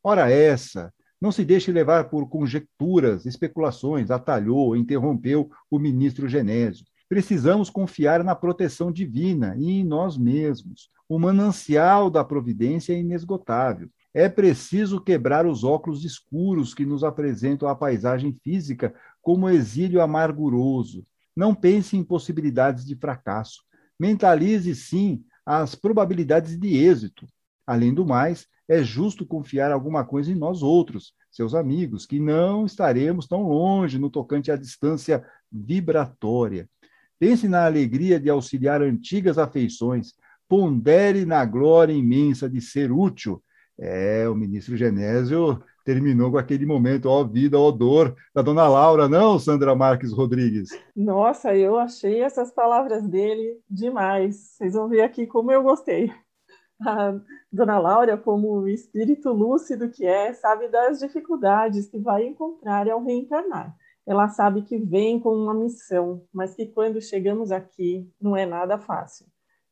[0.03, 6.87] ora essa, não se deixe levar por conjecturas, especulações, atalhou, interrompeu o ministro Genésio.
[7.09, 10.91] Precisamos confiar na proteção divina e em nós mesmos.
[11.09, 13.89] O manancial da providência é inesgotável.
[14.19, 21.07] É preciso quebrar os óculos escuros que nos apresentam a paisagem física como exílio amarguroso.
[21.37, 23.63] Não pense em possibilidades de fracasso.
[23.97, 27.29] Mentalize, sim, as probabilidades de êxito.
[27.65, 32.67] Além do mais, é justo confiar alguma coisa em nós outros, seus amigos, que não
[32.67, 36.69] estaremos tão longe no tocante à distância vibratória.
[37.21, 40.15] Pense na alegria de auxiliar antigas afeições.
[40.49, 43.41] Pondere na glória imensa de ser útil.
[43.79, 49.09] É, o ministro Genésio terminou com aquele momento, ó vida, ó dor, da dona Laura,
[49.09, 50.71] não, Sandra Marques Rodrigues?
[50.95, 54.37] Nossa, eu achei essas palavras dele demais.
[54.37, 56.13] Vocês vão ver aqui como eu gostei.
[56.81, 57.19] A
[57.51, 63.75] dona Laura, como espírito lúcido que é, sabe das dificuldades que vai encontrar ao reencarnar
[64.09, 68.79] ela sabe que vem com uma missão, mas que quando chegamos aqui não é nada
[68.79, 69.27] fácil.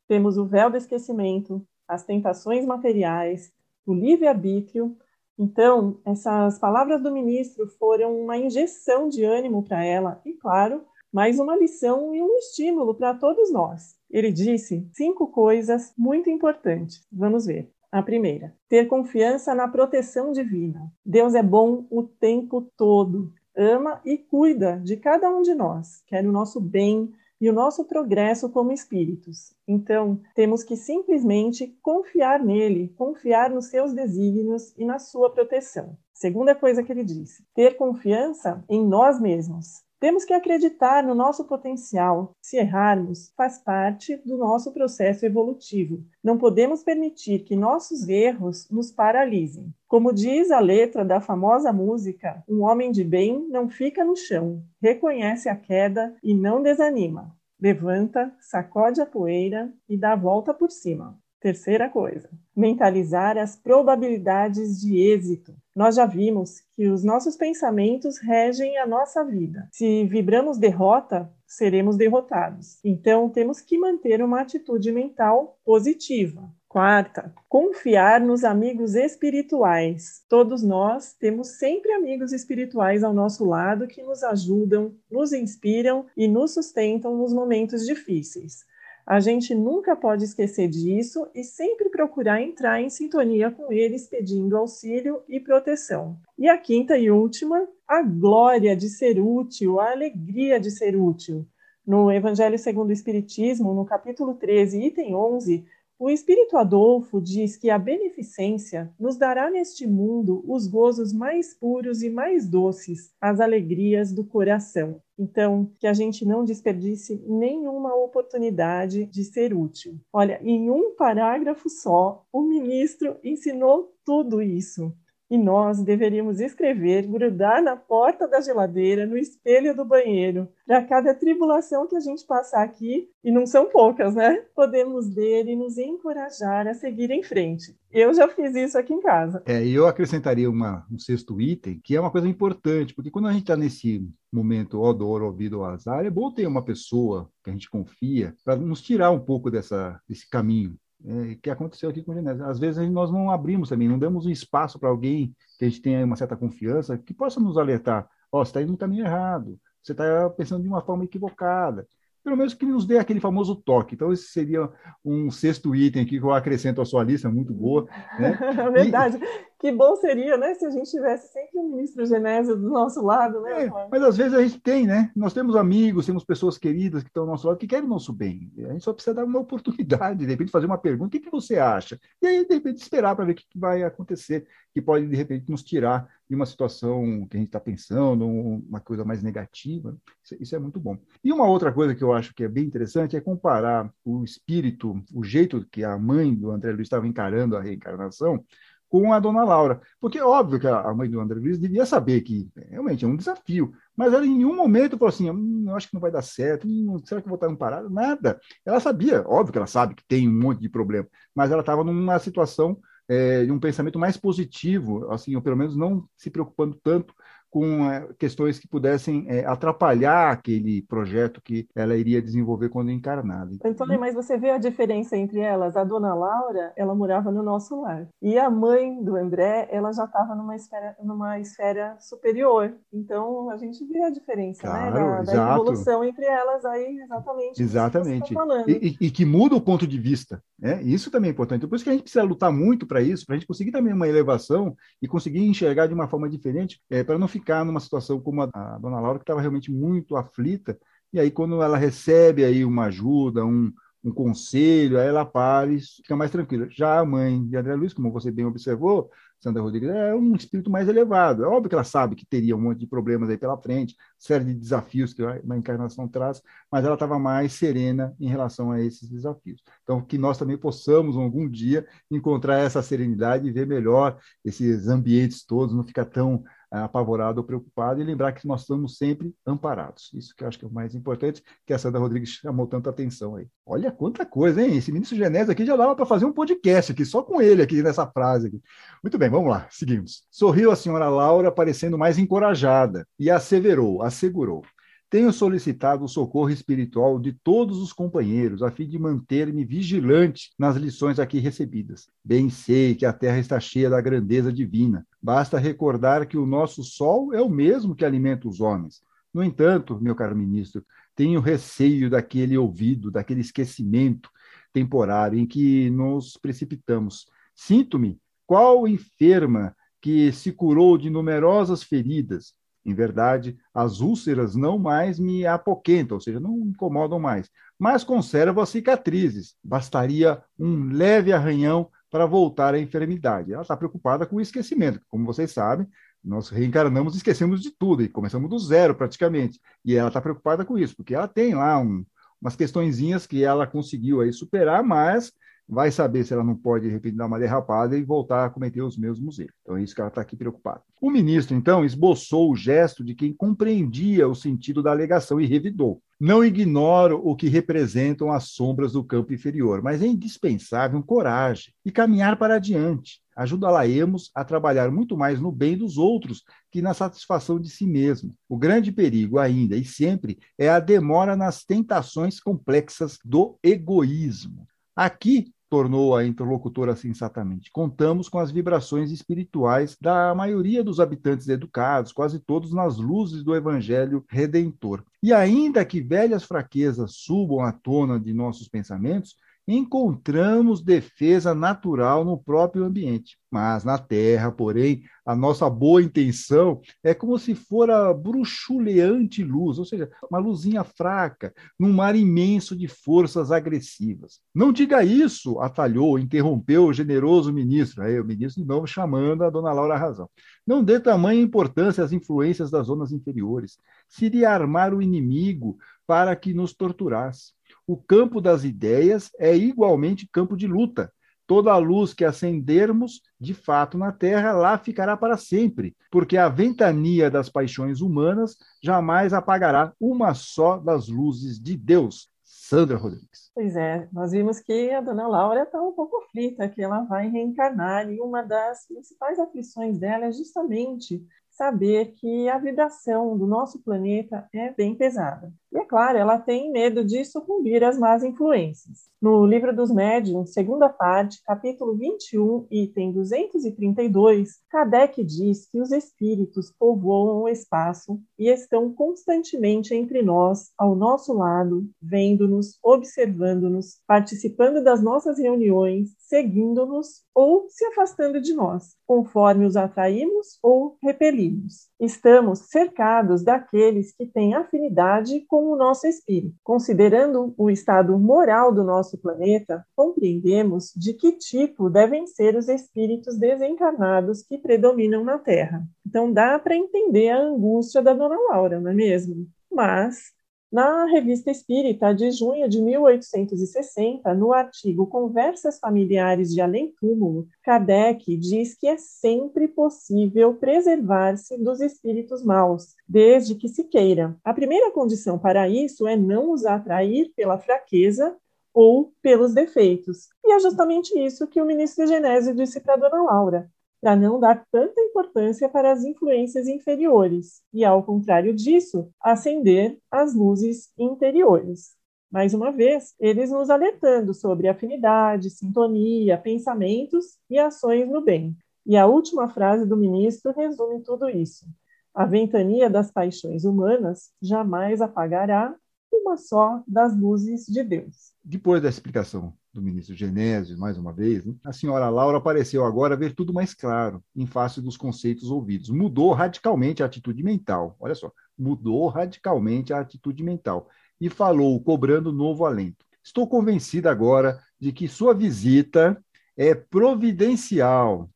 [0.07, 3.51] Temos o véu do esquecimento, as tentações materiais,
[3.87, 4.97] o livre-arbítrio.
[5.39, 11.39] Então, essas palavras do ministro foram uma injeção de ânimo para ela e, claro, mais
[11.39, 13.95] uma lição e um estímulo para todos nós.
[14.11, 17.07] Ele disse cinco coisas muito importantes.
[17.13, 17.71] Vamos ver.
[17.93, 20.93] A primeira, ter confiança na proteção divina.
[21.05, 26.27] Deus é bom o tempo todo ama e cuida de cada um de nós, quer
[26.27, 29.55] o nosso bem e o nosso progresso como espíritos.
[29.67, 35.97] Então, temos que simplesmente confiar nele, confiar nos seus desígnios e na sua proteção.
[36.13, 39.86] Segunda coisa que ele disse: ter confiança em nós mesmos.
[39.99, 42.33] Temos que acreditar no nosso potencial.
[42.43, 46.05] Se errarmos, faz parte do nosso processo evolutivo.
[46.23, 49.73] Não podemos permitir que nossos erros nos paralisem.
[49.89, 54.63] Como diz a letra da famosa música, um homem de bem não fica no chão,
[54.83, 57.35] reconhece a queda e não desanima.
[57.59, 61.19] Levanta, sacode a poeira e dá a volta por cima.
[61.47, 65.55] Terceira coisa, mentalizar as probabilidades de êxito.
[65.77, 69.69] Nós já vimos que os nossos pensamentos regem a nossa vida.
[69.71, 72.81] Se vibramos derrota, seremos derrotados.
[72.85, 76.53] Então, temos que manter uma atitude mental positiva.
[76.69, 80.25] Quarta, confiar nos amigos espirituais.
[80.29, 86.27] Todos nós temos sempre amigos espirituais ao nosso lado que nos ajudam, nos inspiram e
[86.27, 88.67] nos sustentam nos momentos difíceis.
[89.07, 94.57] A gente nunca pode esquecer disso e sempre procurar entrar em sintonia com eles, pedindo
[94.57, 96.17] auxílio e proteção.
[96.37, 101.47] E a quinta e última, a glória de ser útil, a alegria de ser útil.
[101.87, 105.65] No Evangelho segundo o Espiritismo, no capítulo 13, item 11,
[106.01, 112.03] o Espírito Adolfo diz que a beneficência nos dará neste mundo os gozos mais puros
[112.03, 115.01] e mais doces, as alegrias do coração.
[115.19, 119.99] Então, que a gente não desperdice nenhuma oportunidade de ser útil.
[120.13, 124.93] Olha, em um parágrafo só, o ministro ensinou tudo isso.
[125.29, 131.15] E nós deveríamos escrever, grudar na porta da geladeira, no espelho do banheiro, para cada
[131.15, 134.45] tribulação que a gente passar aqui, e não são poucas, né?
[134.55, 137.77] Podemos ler e nos encorajar a seguir em frente.
[137.91, 139.43] Eu já fiz isso aqui em casa.
[139.47, 143.27] É, e eu acrescentaria uma, um sexto item, que é uma coisa importante, porque quando
[143.27, 147.51] a gente está nesse momento ó dor, ouvido, azar, é bom ter uma pessoa que
[147.51, 152.03] a gente confia para nos tirar um pouco dessa, desse caminho é, que aconteceu aqui
[152.03, 152.45] com o Genésio.
[152.45, 155.81] Às vezes nós não abrimos também, não damos um espaço para alguém que a gente
[155.81, 158.09] tenha uma certa confiança, que possa nos alertar.
[158.31, 161.87] Ó, oh, você está indo no caminho errado, você está pensando de uma forma equivocada
[162.27, 163.95] pelo menos que nos dê aquele famoso toque.
[163.95, 164.69] Então, esse seria
[165.05, 167.87] um sexto item aqui que eu acrescento à sua lista, muito boa.
[168.19, 168.37] Né?
[168.75, 169.17] Verdade.
[169.17, 169.46] E...
[169.59, 173.41] Que bom seria, né, se a gente tivesse sempre um ministro Genésio do nosso lado,
[173.41, 173.65] né?
[173.65, 175.11] É, mas às vezes a gente tem, né?
[175.17, 178.13] Nós temos amigos, temos pessoas queridas que estão ao nosso lado, que querem o nosso
[178.13, 178.53] bem.
[178.59, 181.31] A gente só precisa dar uma oportunidade, de repente fazer uma pergunta, o que, que
[181.31, 181.99] você acha?
[182.21, 185.17] E aí, de repente, esperar para ver o que, que vai acontecer, que pode, de
[185.17, 189.97] repente, nos tirar de uma situação que a gente está pensando, uma coisa mais negativa.
[190.23, 190.99] Isso, isso, é muito bom.
[191.25, 195.03] E uma outra coisa que eu acho que é bem interessante é comparar o espírito,
[195.15, 198.45] o jeito que a mãe do André Luiz estava encarando a reencarnação,
[198.89, 199.81] com a dona Laura.
[200.01, 203.73] Porque, óbvio, que a mãe do André Luiz devia saber que realmente é um desafio.
[203.97, 207.01] Mas ela em nenhum momento falou assim: hum, acho que não vai dar certo, hum,
[207.05, 207.89] será que eu vou estar amparada?
[207.89, 208.41] Nada.
[208.65, 211.83] Ela sabia, óbvio que ela sabe que tem um monte de problema, mas ela estava
[211.83, 216.79] numa situação é, de um pensamento mais positivo, assim, ou pelo menos não se preocupando
[216.83, 217.15] tanto
[217.57, 223.57] com é, questões que pudessem é, atrapalhar aquele projeto que ela iria desenvolver quando encarnada.
[223.65, 225.75] Antônio, mas você vê a diferença entre elas?
[225.75, 228.07] A dona Laura, ela morava no nosso lar.
[228.21, 232.75] E a mãe do André, ela já estava numa esfera, numa esfera superior.
[232.93, 234.91] Então, a gente vê a diferença, né?
[234.91, 235.25] claro, né?
[235.25, 237.63] Da, da, evolução entre elas aí, exatamente.
[237.63, 238.35] Exatamente.
[238.35, 240.43] Tá e, e, e, que muda o ponto de vista.
[240.59, 240.83] Né?
[240.83, 241.67] Isso também é importante.
[241.67, 243.95] Por isso que a gente precisa lutar muito para isso, para a gente conseguir também
[243.95, 247.79] uma elevação e conseguir enxergar de uma forma diferente, é, para não ficar ficar numa
[247.79, 250.77] situação como a, a dona Laura, que estava realmente muito aflita,
[251.13, 255.81] e aí quando ela recebe aí uma ajuda, um, um conselho, aí ela para e
[255.81, 256.67] fica mais tranquila.
[256.69, 260.71] Já a mãe de André Luiz, como você bem observou, Sandra Rodrigues, é um espírito
[260.71, 261.45] mais elevado.
[261.45, 264.45] É óbvio que ela sabe que teria um monte de problemas aí pela frente, série
[264.45, 269.09] de desafios que uma encarnação traz, mas ela estava mais serena em relação a esses
[269.09, 269.63] desafios.
[269.83, 275.45] Então, que nós também possamos, algum dia, encontrar essa serenidade e ver melhor esses ambientes
[275.45, 276.43] todos, não ficar tão
[276.85, 280.11] apavorado ou preocupado e lembrar que nós estamos sempre amparados.
[280.15, 282.91] Isso que eu acho que é o mais importante, que a Sandra Rodrigues chamou tanta
[282.91, 283.47] atenção aí.
[283.65, 284.77] Olha quanta coisa, hein?
[284.77, 287.83] Esse ministro Genésio aqui já dava para fazer um podcast aqui, só com ele aqui
[287.83, 288.61] nessa frase aqui.
[289.03, 290.25] Muito bem, vamos lá, seguimos.
[290.31, 294.63] Sorriu a senhora Laura, parecendo mais encorajada, e asseverou, assegurou.
[295.09, 300.77] Tenho solicitado o socorro espiritual de todos os companheiros, a fim de manter-me vigilante nas
[300.77, 302.09] lições aqui recebidas.
[302.25, 305.07] Bem sei que a terra está cheia da grandeza divina.
[305.23, 309.01] Basta recordar que o nosso sol é o mesmo que alimenta os homens.
[309.33, 314.29] No entanto, meu caro ministro, tenho receio daquele ouvido, daquele esquecimento
[314.73, 317.27] temporário em que nos precipitamos.
[317.55, 322.55] Sinto-me qual enferma que se curou de numerosas feridas,
[322.87, 328.61] em verdade, as úlceras não mais me apoquentam, ou seja, não incomodam mais, mas conservo
[328.61, 329.57] as cicatrizes.
[329.63, 333.53] Bastaria um leve arranhão para voltar à enfermidade.
[333.53, 335.01] Ela está preocupada com o esquecimento.
[335.09, 335.87] Como vocês sabem,
[336.25, 339.61] nós reencarnamos e esquecemos de tudo, e começamos do zero praticamente.
[339.85, 342.07] E ela está preocupada com isso, porque ela tem lá um,
[342.41, 345.33] umas questõezinhas que ela conseguiu aí superar, mas
[345.69, 348.83] vai saber se ela não pode, de repente, dar uma derrapada e voltar a cometer
[348.83, 349.53] os mesmos erros.
[349.63, 350.83] Então é isso que ela está aqui preocupada.
[351.01, 356.01] O ministro, então, esboçou o gesto de quem compreendia o sentido da alegação e revidou.
[356.19, 361.91] Não ignoro o que representam as sombras do campo inferior, mas é indispensável coragem e
[361.91, 363.21] caminhar para adiante.
[363.37, 368.35] Ajuda-la-emos a trabalhar muito mais no bem dos outros que na satisfação de si mesmo.
[368.49, 374.67] O grande perigo, ainda e sempre, é a demora nas tentações complexas do egoísmo.
[374.97, 377.71] Aqui tornou a interlocutora sensatamente.
[377.71, 383.55] Contamos com as vibrações espirituais da maioria dos habitantes educados, quase todos nas luzes do
[383.55, 385.05] Evangelho Redentor.
[385.23, 392.39] E ainda que velhas fraquezas subam à tona de nossos pensamentos, encontramos defesa natural no
[392.39, 393.37] próprio ambiente.
[393.51, 399.85] Mas na Terra, porém, a nossa boa intenção é como se fora bruxuleante luz, ou
[399.85, 404.41] seja, uma luzinha fraca, num mar imenso de forças agressivas.
[404.55, 408.03] Não diga isso, atalhou, interrompeu o generoso ministro.
[408.03, 410.29] Aí o ministro de novo chamando a dona Laura a razão.
[410.67, 413.79] Não dê tamanha importância às influências das zonas inferiores.
[414.09, 417.56] Seria armar o inimigo para que nos torturasse
[417.87, 421.13] o campo das ideias é igualmente campo de luta.
[421.47, 426.49] Toda a luz que acendermos, de fato, na Terra, lá ficará para sempre, porque a
[426.49, 432.29] ventania das paixões humanas jamais apagará uma só das luzes de Deus.
[432.43, 433.53] Sandra Rodrigues.
[433.55, 437.29] Pois é, nós vimos que a dona Laura está um pouco aflita, que ela vai
[437.29, 443.81] reencarnar, e uma das principais aflições dela é justamente saber que a vibração do nosso
[443.83, 445.53] planeta é bem pesada.
[445.73, 449.07] E é claro, ela tem medo de sucumbir às más influências.
[449.21, 456.71] No Livro dos Médiuns, segunda parte, capítulo 21, item 232, Kardec diz que os espíritos
[456.79, 465.03] povoam o espaço e estão constantemente entre nós, ao nosso lado, vendo-nos, observando-nos, participando das
[465.03, 471.89] nossas reuniões, seguindo-nos ou se afastando de nós, conforme os atraímos ou repelimos.
[471.99, 476.55] Estamos cercados daqueles que têm afinidade com o nosso espírito.
[476.63, 483.39] Considerando o estado moral do nosso planeta, compreendemos de que tipo devem ser os espíritos
[483.39, 485.83] desencarnados que predominam na Terra.
[486.07, 489.47] Então dá para entender a angústia da dona Laura, não é mesmo?
[489.71, 490.36] Mas
[490.71, 498.37] Na Revista Espírita, de junho de 1860, no artigo Conversas Familiares de Além Túmulo, Kardec
[498.37, 504.37] diz que é sempre possível preservar-se dos espíritos maus, desde que se queira.
[504.43, 508.37] A primeira condição para isso é não os atrair pela fraqueza
[508.75, 510.29] ou pelos defeitos.
[510.45, 513.71] E é justamente isso que o ministro Genésio disse para Dona Laura
[514.01, 520.35] para não dar tanta importância para as influências inferiores e, ao contrário disso, acender as
[520.35, 521.97] luzes interiores.
[522.31, 528.57] Mais uma vez, eles nos alertando sobre afinidade, sintonia, pensamentos e ações no bem.
[528.85, 531.67] E a última frase do ministro resume tudo isso.
[532.15, 535.75] A ventania das paixões humanas jamais apagará
[536.13, 538.33] uma só das luzes de Deus.
[538.45, 541.55] Depois da explicação do ministro Genésio, mais uma vez, né?
[541.65, 545.91] a senhora Laura apareceu agora ver tudo mais claro, em face dos conceitos ouvidos.
[545.91, 547.97] Mudou radicalmente a atitude mental.
[548.01, 550.89] Olha só, mudou radicalmente a atitude mental.
[551.21, 553.05] E falou, cobrando novo alento.
[553.23, 556.23] Estou convencida agora de que sua visita
[556.57, 558.31] é providencial,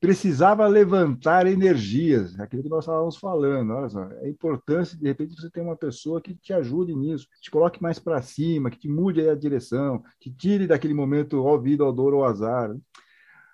[0.00, 3.74] precisava levantar energias, aquilo que nós estávamos falando.
[3.74, 7.50] Olha só, é importante, de repente, você ter uma pessoa que te ajude nisso, te
[7.50, 11.84] coloque mais para cima, que te mude a direção, que tire daquele momento, ó vida,
[11.84, 12.74] ó dor, ó azar.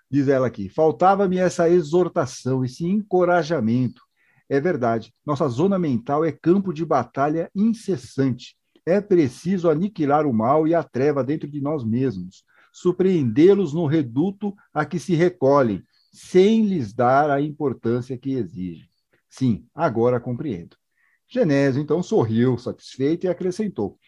[0.09, 4.01] Diz ela aqui: faltava-me essa exortação, esse encorajamento.
[4.49, 8.57] É verdade, nossa zona mental é campo de batalha incessante.
[8.87, 14.55] É preciso aniquilar o mal e a treva dentro de nós mesmos, surpreendê-los no reduto
[14.73, 15.83] a que se recolhem,
[16.17, 18.89] sem lhes dar a importância que exigem.
[19.29, 20.77] Sim, agora compreendo.
[21.29, 23.99] Genésio, então, sorriu, satisfeito, e acrescentou: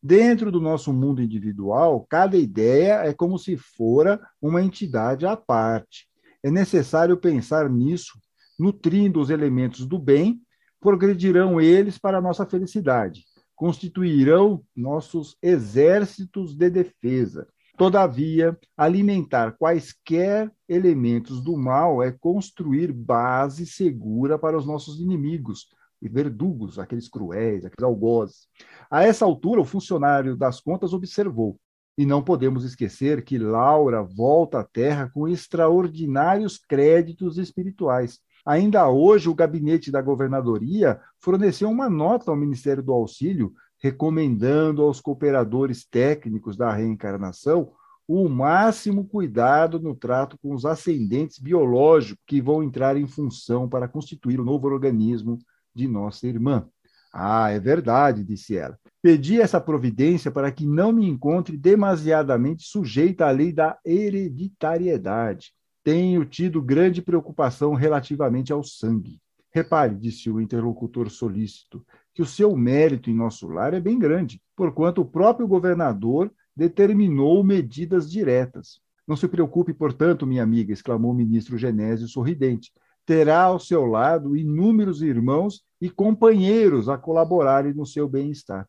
[0.00, 6.06] Dentro do nosso mundo individual, cada ideia é como se fora uma entidade à parte.
[6.42, 8.18] É necessário pensar nisso,
[8.56, 10.40] nutrindo os elementos do bem,
[10.80, 13.24] progredirão eles para a nossa felicidade,
[13.56, 17.48] constituirão nossos exércitos de defesa,
[17.78, 25.68] Todavia, alimentar quaisquer elementos do mal é construir base segura para os nossos inimigos
[26.02, 28.48] e verdugos, aqueles cruéis, aqueles algozes.
[28.90, 31.56] A essa altura, o funcionário das contas observou.
[31.96, 38.18] E não podemos esquecer que Laura volta à Terra com extraordinários créditos espirituais.
[38.44, 45.00] Ainda hoje, o gabinete da governadoria forneceu uma nota ao Ministério do Auxílio recomendando aos
[45.00, 47.72] cooperadores técnicos da reencarnação
[48.08, 53.86] o máximo cuidado no trato com os ascendentes biológicos que vão entrar em função para
[53.86, 55.38] constituir o novo organismo
[55.74, 56.66] de nossa irmã.
[57.12, 58.78] Ah, é verdade, disse ela.
[59.02, 65.52] Pedi essa providência para que não me encontre demasiadamente sujeita à lei da hereditariedade.
[65.84, 69.20] Tenho tido grande preocupação relativamente ao sangue.
[69.50, 71.84] Repare, disse o interlocutor solícito,
[72.18, 77.44] que o seu mérito em nosso lar é bem grande, porquanto o próprio governador determinou
[77.44, 78.80] medidas diretas.
[79.06, 82.72] Não se preocupe, portanto, minha amiga, exclamou o ministro Genésio sorridente.
[83.06, 88.68] Terá ao seu lado inúmeros irmãos e companheiros a colaborarem no seu bem-estar.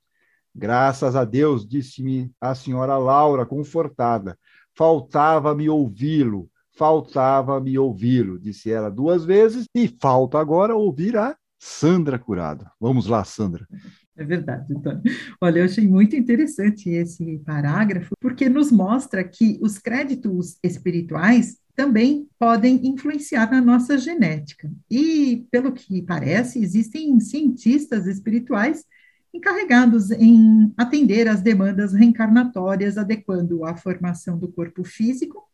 [0.53, 4.37] Graças a Deus, disse-me a senhora Laura, confortada.
[4.75, 6.47] Faltava-me ouvi-lo,
[6.77, 12.65] faltava-me ouvi-lo, disse ela duas vezes, e falta agora ouvir a Sandra Curado.
[12.79, 13.67] Vamos lá, Sandra.
[14.15, 15.01] É verdade, Antônio.
[15.41, 22.27] Olha, eu achei muito interessante esse parágrafo, porque nos mostra que os créditos espirituais também
[22.37, 24.71] podem influenciar na nossa genética.
[24.89, 28.85] E, pelo que parece, existem cientistas espirituais
[29.33, 35.49] encarregados em atender às demandas reencarnatórias, adequando a formação do corpo físico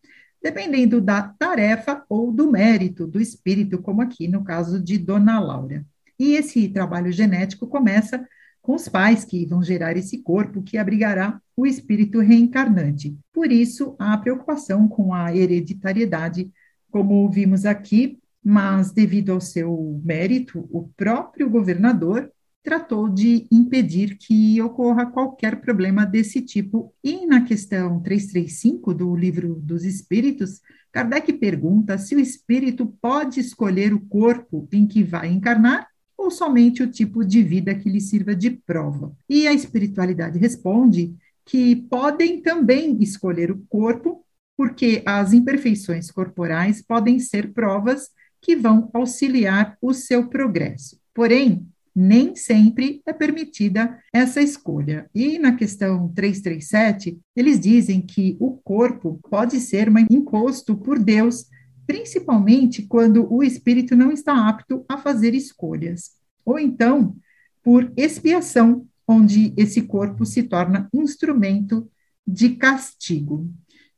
[0.46, 5.84] dependendo da tarefa ou do mérito do espírito, como aqui no caso de Dona Laura.
[6.20, 8.26] E esse trabalho genético começa
[8.62, 13.16] com os pais que vão gerar esse corpo que abrigará o espírito reencarnante.
[13.32, 16.52] Por isso, a preocupação com a hereditariedade,
[16.90, 22.32] como vimos aqui, mas devido ao seu mérito, o próprio governador
[22.64, 26.92] tratou de impedir que ocorra qualquer problema desse tipo.
[27.04, 30.62] E na questão 335 do Livro dos Espíritos,
[30.92, 35.88] Kardec pergunta se o espírito pode escolher o corpo em que vai encarnar
[36.18, 39.16] ou somente o tipo de vida que lhe sirva de prova.
[39.30, 44.26] E a espiritualidade responde que podem também escolher o corpo,
[44.58, 48.10] porque as imperfeições corporais podem ser provas
[48.42, 51.00] que vão auxiliar o seu progresso.
[51.14, 55.10] Porém, nem sempre é permitida essa escolha.
[55.16, 61.46] E na questão 337, eles dizem que o corpo pode ser um imposto por Deus
[61.86, 66.12] principalmente quando o espírito não está apto a fazer escolhas,
[66.44, 67.16] ou então
[67.64, 71.90] por expiação, onde esse corpo se torna instrumento
[72.26, 73.52] de castigo.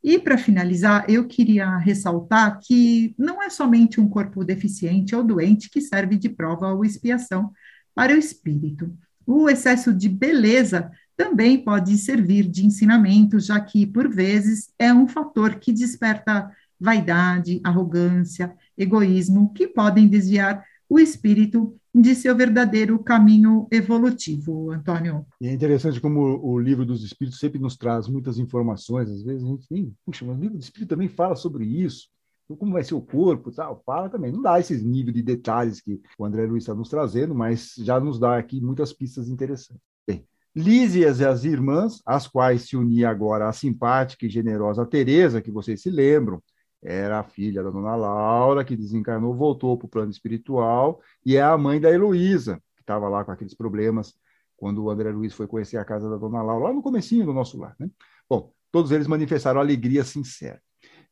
[0.04, 5.70] E, para finalizar, eu queria ressaltar que não é somente um corpo deficiente ou doente
[5.70, 7.52] que serve de prova ou expiação
[7.94, 8.96] para o espírito.
[9.26, 15.08] O excesso de beleza também pode servir de ensinamento, já que, por vezes, é um
[15.08, 16.50] fator que desperta
[16.80, 25.26] vaidade, arrogância, egoísmo, que podem desviar o espírito de seu verdadeiro caminho evolutivo, Antônio.
[25.42, 29.48] É interessante como o livro dos espíritos sempre nos traz muitas informações, às vezes a
[29.48, 32.08] gente tem, puxa, mas o livro do espírito também fala sobre isso,
[32.48, 34.32] então, como vai ser o corpo, tal, fala também.
[34.32, 38.00] Não dá esses níveis de detalhes que o André Luiz está nos trazendo, mas já
[38.00, 39.84] nos dá aqui muitas pistas interessantes.
[40.08, 40.26] Bem,
[40.56, 45.52] Lísias e as irmãs, às quais se unia agora a simpática e generosa Teresa, que
[45.52, 46.42] vocês se lembram,
[46.84, 51.42] era a filha da dona Laura, que desencarnou, voltou para o plano espiritual, e é
[51.42, 54.14] a mãe da Heloísa, que estava lá com aqueles problemas
[54.56, 57.34] quando o André Luiz foi conhecer a casa da dona Laura, lá no comecinho do
[57.34, 57.76] nosso lar.
[57.80, 57.90] Né?
[58.30, 60.62] Bom, todos eles manifestaram alegria sincera.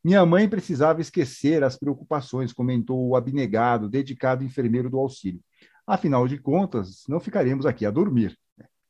[0.02, 5.40] Minha mãe precisava esquecer as preocupações, comentou o abnegado, dedicado enfermeiro do auxílio.
[5.86, 8.36] Afinal de contas, não ficaremos aqui a dormir.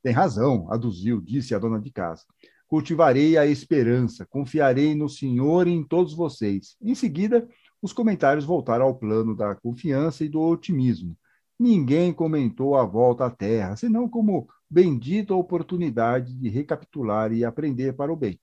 [0.03, 2.23] Tem razão, aduziu, disse a dona de casa.
[2.69, 6.77] Cultivarei a esperança, confiarei no Senhor e em todos vocês.
[6.83, 7.47] Em seguida,
[7.81, 11.17] os comentários voltaram ao plano da confiança e do otimismo.
[11.59, 18.13] Ninguém comentou a volta à Terra, senão como bendita oportunidade de recapitular e aprender para
[18.13, 18.39] o bem.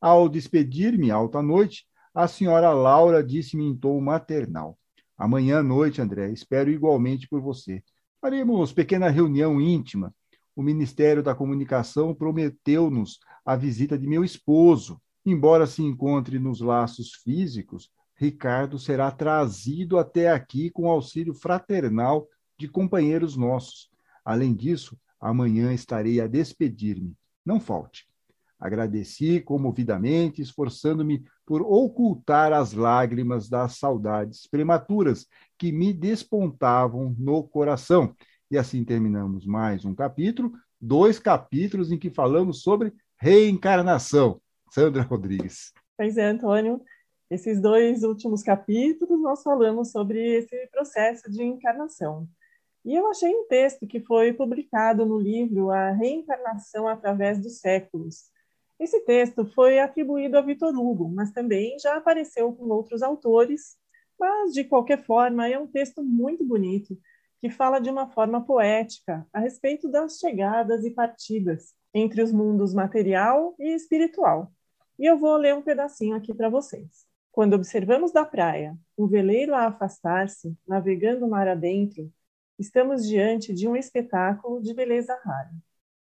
[0.00, 4.78] Ao despedir-me alta noite, a senhora Laura disse-me em tom maternal:
[5.16, 7.82] Amanhã à noite, André, espero igualmente por você.
[8.20, 10.14] Faremos pequena reunião íntima.
[10.54, 15.00] O Ministério da Comunicação prometeu-nos a visita de meu esposo.
[15.26, 22.28] Embora se encontre nos laços físicos, Ricardo será trazido até aqui com auxílio fraternal
[22.58, 23.90] de companheiros nossos.
[24.24, 27.14] Além disso, amanhã estarei a despedir-me.
[27.44, 28.06] Não falte.
[28.58, 35.26] Agradeci comovidamente, esforçando-me por ocultar as lágrimas das saudades prematuras
[35.58, 38.14] que me despontavam no coração.
[38.50, 42.94] E assim terminamos mais um capítulo, dois capítulos em que falamos sobre
[43.24, 44.38] reencarnação.
[44.70, 45.72] Sandra Rodrigues.
[45.96, 46.82] Pois é, Antônio.
[47.30, 52.28] Esses dois últimos capítulos nós falamos sobre esse processo de encarnação.
[52.84, 58.24] E eu achei um texto que foi publicado no livro A Reencarnação através dos Séculos.
[58.78, 63.78] Esse texto foi atribuído a Vitor Hugo, mas também já apareceu com outros autores.
[64.20, 66.94] Mas, de qualquer forma, é um texto muito bonito
[67.40, 72.74] que fala de uma forma poética a respeito das chegadas e partidas entre os mundos
[72.74, 74.52] material e espiritual.
[74.98, 77.06] E eu vou ler um pedacinho aqui para vocês.
[77.30, 82.12] Quando observamos da praia um veleiro a afastar-se, navegando mar adentro,
[82.58, 85.50] estamos diante de um espetáculo de beleza rara.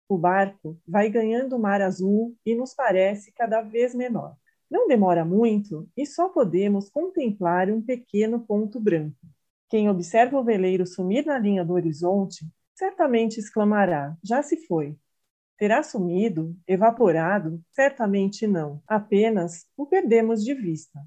[0.09, 4.37] O barco vai ganhando o mar azul e nos parece cada vez menor.
[4.69, 9.17] Não demora muito e só podemos contemplar um pequeno ponto branco.
[9.69, 14.97] Quem observa o veleiro sumir na linha do horizonte certamente exclamará: já se foi.
[15.61, 17.63] Terá sumido, evaporado?
[17.71, 18.83] Certamente não.
[18.89, 20.99] Apenas o perdemos de vista.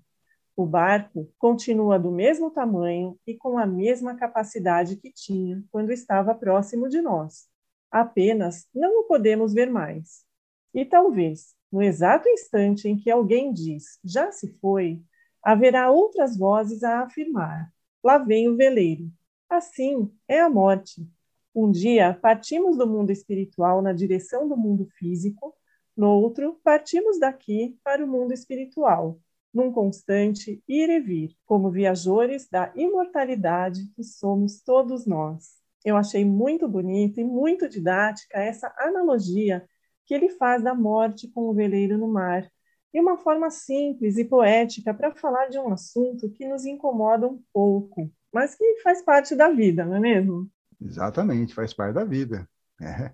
[0.56, 6.36] O barco continua do mesmo tamanho e com a mesma capacidade que tinha quando estava
[6.36, 7.48] próximo de nós.
[7.90, 10.24] Apenas não o podemos ver mais.
[10.72, 15.02] E talvez, no exato instante em que alguém diz já se foi,
[15.42, 17.74] haverá outras vozes a afirmar:
[18.04, 19.12] lá vem o veleiro.
[19.50, 21.10] Assim é a morte.
[21.56, 25.56] Um dia partimos do mundo espiritual na direção do mundo físico,
[25.96, 29.20] no outro partimos daqui para o mundo espiritual,
[29.54, 35.52] num constante ir e vir, como viajores da imortalidade que somos todos nós.
[35.86, 39.68] Eu achei muito bonita e muito didática essa analogia
[40.06, 42.50] que ele faz da morte com o veleiro no mar,
[42.94, 47.42] e uma forma simples e poética para falar de um assunto que nos incomoda um
[47.52, 50.50] pouco, mas que faz parte da vida, não é mesmo?
[50.84, 52.48] Exatamente, faz parte da vida.
[52.82, 53.12] É.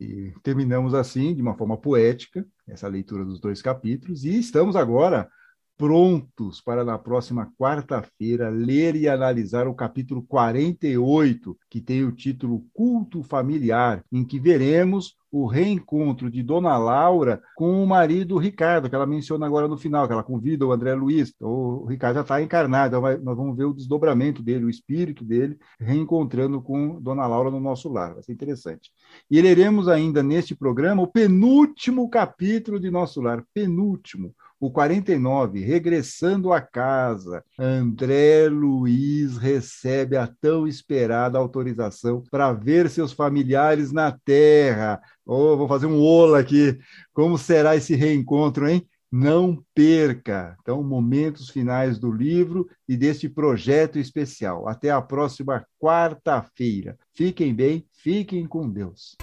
[0.00, 5.30] E terminamos assim, de uma forma poética, essa leitura dos dois capítulos, e estamos agora
[5.76, 12.64] prontos para na próxima quarta-feira ler e analisar o capítulo 48, que tem o título
[12.72, 18.94] Culto Familiar, em que veremos o reencontro de Dona Laura com o marido Ricardo, que
[18.94, 21.34] ela menciona agora no final, que ela convida o André Luiz.
[21.40, 25.58] O Ricardo já está encarnado, então nós vamos ver o desdobramento dele, o espírito dele,
[25.80, 28.14] reencontrando com Dona Laura no nosso lar.
[28.14, 28.92] Vai ser interessante.
[29.28, 34.32] E leremos ainda neste programa o penúltimo capítulo de Nosso Lar, penúltimo,
[34.64, 43.12] o 49, regressando a casa, André Luiz recebe a tão esperada autorização para ver seus
[43.12, 45.02] familiares na Terra.
[45.26, 46.78] Oh, vou fazer um ola aqui.
[47.12, 48.88] Como será esse reencontro, hein?
[49.12, 50.56] Não perca!
[50.62, 54.66] Então, momentos finais do livro e deste projeto especial.
[54.66, 56.98] Até a próxima quarta-feira.
[57.12, 59.14] Fiquem bem, fiquem com Deus.